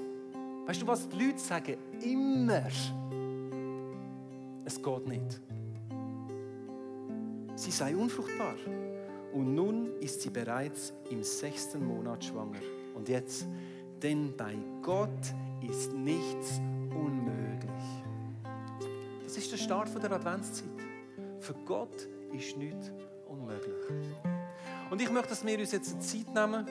weißt 0.68 0.84
du 0.84 0.88
was 0.88 1.10
die 1.10 1.26
Leute 1.26 1.40
sagen? 1.40 1.78
Immer. 2.04 2.68
Es 4.64 4.80
geht 4.80 5.08
nicht. 5.08 5.42
Sie 7.60 7.72
sei 7.72 7.94
unfruchtbar. 7.94 8.56
Und 9.34 9.54
nun 9.54 10.00
ist 10.00 10.22
sie 10.22 10.30
bereits 10.30 10.94
im 11.10 11.22
sechsten 11.24 11.86
Monat 11.86 12.24
schwanger. 12.24 12.62
Und 12.96 13.10
jetzt, 13.10 13.46
denn 14.02 14.34
bei 14.38 14.56
Gott 14.82 15.34
ist 15.70 15.92
nichts 15.92 16.62
unmöglich. 16.90 17.84
Das 19.26 19.36
ist 19.36 19.52
der 19.52 19.58
Start 19.58 19.90
der 20.02 20.10
Adventszeit. 20.10 20.70
Für 21.42 21.54
Gott 21.66 22.08
ist 22.32 22.56
nichts 22.56 22.94
unmöglich. 23.28 23.76
Und 24.90 25.02
ich 25.02 25.12
möchte, 25.12 25.28
dass 25.28 25.46
wir 25.46 25.60
uns 25.60 25.74
jetzt 25.74 25.92
eine 25.92 26.00
Zeit 26.00 26.34
nehmen, 26.34 26.66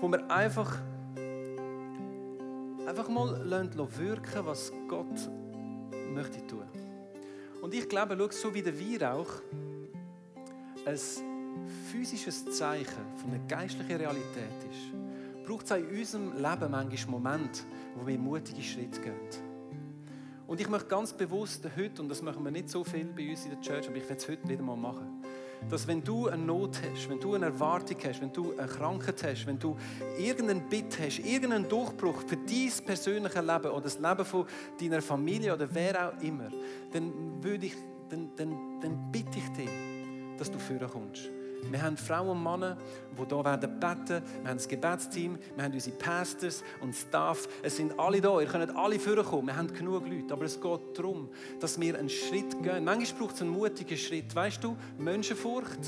wo 0.00 0.08
wir 0.08 0.30
einfach, 0.30 0.74
einfach 2.86 3.08
mal 3.10 3.46
wirken 3.76 4.46
was 4.46 4.72
Gott 4.88 5.30
möchte 6.14 6.46
tun. 6.46 6.64
Und 7.60 7.74
ich 7.74 7.86
glaube, 7.90 8.16
schau, 8.18 8.30
so 8.30 8.54
wie 8.54 8.62
der 8.62 8.80
Weihrauch 8.80 9.42
ein 10.86 10.98
physisches 11.90 12.44
Zeichen 12.56 13.04
von 13.16 13.30
einer 13.32 13.44
geistlichen 13.46 13.96
Realität 13.96 14.64
ist, 14.70 15.46
braucht 15.46 15.64
es 15.64 15.70
in 15.72 15.86
unserem 15.86 16.32
Leben 16.36 16.70
manchmal 16.70 17.20
Momente, 17.20 17.62
wo 17.96 18.06
wir 18.06 18.18
mutige 18.18 18.62
Schritte 18.62 19.00
gehen. 19.00 19.14
Und 20.46 20.60
ich 20.60 20.68
möchte 20.68 20.88
ganz 20.88 21.12
bewusst 21.12 21.64
heute, 21.76 22.02
und 22.02 22.08
das 22.08 22.22
machen 22.22 22.44
wir 22.44 22.50
nicht 22.50 22.68
so 22.68 22.82
viel 22.82 23.04
bei 23.04 23.30
uns 23.30 23.44
in 23.44 23.50
der 23.50 23.60
Church, 23.60 23.86
aber 23.86 23.96
ich 23.96 24.08
werde 24.08 24.16
es 24.16 24.28
heute 24.28 24.48
wieder 24.48 24.62
mal 24.62 24.76
machen, 24.76 25.22
dass 25.68 25.86
wenn 25.86 26.02
du 26.02 26.28
eine 26.28 26.42
Not 26.42 26.80
hast, 26.82 27.08
wenn 27.08 27.20
du 27.20 27.34
eine 27.34 27.46
Erwartung 27.46 27.96
hast, 28.04 28.20
wenn 28.20 28.32
du 28.32 28.56
eine 28.58 28.66
Krankheit 28.66 29.22
hast, 29.22 29.46
wenn 29.46 29.58
du 29.58 29.76
irgendeinen 30.18 30.68
Bitt 30.68 30.98
hast, 30.98 31.20
irgendeinen 31.20 31.68
Durchbruch 31.68 32.22
für 32.26 32.36
dein 32.36 32.72
persönliches 32.84 33.40
Leben 33.40 33.70
oder 33.70 33.80
das 33.82 33.98
Leben 33.98 34.24
von 34.24 34.46
deiner 34.80 35.02
Familie 35.02 35.54
oder 35.54 35.68
wer 35.72 36.08
auch 36.08 36.22
immer, 36.22 36.48
dann, 36.92 37.12
würde 37.42 37.66
ich, 37.66 37.76
dann, 38.08 38.30
dann, 38.34 38.80
dann 38.80 39.12
bitte 39.12 39.38
ich 39.38 39.48
dich, 39.50 39.70
dass 40.40 40.50
du 40.50 40.58
führen 40.58 40.88
kommst. 40.90 41.30
Wir 41.70 41.82
haben 41.82 41.96
Frauen 41.96 42.30
und 42.30 42.42
Männer, 42.42 42.76
die 43.12 43.26
hier 43.28 43.44
werden. 43.44 44.22
Wir 44.42 44.50
haben 44.50 44.56
das 44.56 44.66
Gebetsteam, 44.66 45.38
wir 45.54 45.64
haben 45.64 45.74
unsere 45.74 45.96
Pastors 45.96 46.64
und 46.80 46.94
Staff. 46.94 47.46
Es 47.62 47.76
sind 47.76 47.98
alle 47.98 48.20
da, 48.20 48.40
ihr 48.40 48.46
könnt 48.46 48.74
alle 48.74 48.98
vorkommen. 48.98 49.48
Wir 49.48 49.56
haben 49.56 49.72
genug 49.72 50.08
Leute. 50.08 50.32
Aber 50.32 50.46
es 50.46 50.60
geht 50.60 50.80
darum, 50.94 51.28
dass 51.60 51.78
wir 51.78 51.98
einen 51.98 52.08
Schritt 52.08 52.62
gehen. 52.62 52.84
Manchmal 52.84 53.20
braucht 53.20 53.34
es 53.34 53.42
einen 53.42 53.50
mutigen 53.50 53.98
Schritt. 53.98 54.34
Weißt 54.34 54.64
du, 54.64 54.76
Menschenfurcht, 54.98 55.78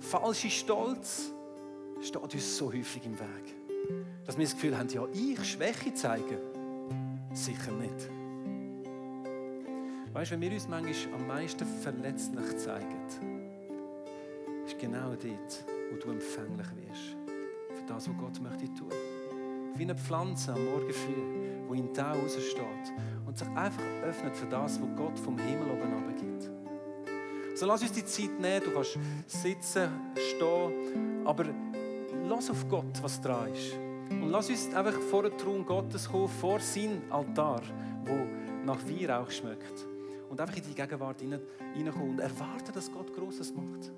falsche 0.00 0.50
Stolz, 0.50 1.30
steht 2.02 2.16
uns 2.16 2.56
so 2.56 2.72
häufig 2.72 3.06
im 3.06 3.18
Weg. 3.18 4.04
Dass 4.26 4.36
wir 4.36 4.44
das 4.44 4.54
Gefühl 4.54 4.76
haben, 4.76 4.88
ja, 4.88 5.06
ich 5.12 5.52
Schwäche 5.52 5.94
zeigen. 5.94 6.38
Sicher 7.32 7.70
nicht. 7.72 8.10
Weißt 10.12 10.30
du, 10.30 10.34
wenn 10.34 10.40
wir 10.40 10.52
uns 10.52 10.66
manchmal 10.66 11.14
am 11.14 11.26
meisten 11.26 11.66
verletzlich 11.82 12.56
zeigen, 12.56 13.35
ist 14.66 14.78
genau 14.78 15.10
dort, 15.10 15.64
wo 15.90 15.96
du 15.96 16.10
empfänglich 16.10 16.66
wirst. 16.76 17.16
Für 17.74 17.86
das, 17.86 18.08
was 18.08 18.16
Gott 18.16 18.40
möchte 18.40 18.66
tun. 18.74 18.90
Wie 19.76 19.82
eine 19.82 19.94
Pflanze 19.94 20.54
am 20.54 20.64
Morgen 20.64 20.92
früh, 20.92 21.72
die 21.72 21.78
in 21.78 21.94
Tau 21.94 22.12
raussteht 22.12 22.92
und 23.26 23.38
sich 23.38 23.48
einfach 23.48 23.82
öffnet 24.04 24.36
für 24.36 24.46
das, 24.46 24.80
was 24.80 24.88
Gott 24.96 25.18
vom 25.18 25.38
Himmel 25.38 25.70
oben 25.70 25.92
runtergibt. 25.92 26.50
Also 27.50 27.66
lass 27.66 27.82
uns 27.82 27.92
die 27.92 28.04
Zeit 28.04 28.40
nehmen. 28.40 28.64
Du 28.64 28.72
kannst 28.72 28.98
sitzen, 29.26 29.88
stehen, 30.14 31.26
aber 31.26 31.44
lass 32.28 32.50
auf 32.50 32.68
Gott, 32.68 33.02
was 33.02 33.20
dran 33.20 33.52
ist. 33.52 33.74
Und 34.10 34.30
lass 34.30 34.48
uns 34.48 34.74
einfach 34.74 34.98
vor 35.00 35.22
den 35.22 35.36
Thron 35.38 35.64
Gottes 35.64 36.08
kommen, 36.08 36.28
vor 36.28 36.60
sein 36.60 37.02
Altar, 37.10 37.62
wo 38.04 38.14
nach 38.64 38.78
Weihrauch 38.88 39.30
schmeckt. 39.30 39.86
Und 40.28 40.40
einfach 40.40 40.56
in 40.56 40.64
die 40.64 40.74
Gegenwart 40.74 41.20
hineinkommen 41.20 42.10
und 42.10 42.18
erwarten, 42.18 42.72
dass 42.74 42.90
Gott 42.90 43.14
Großes 43.14 43.54
macht. 43.54 43.92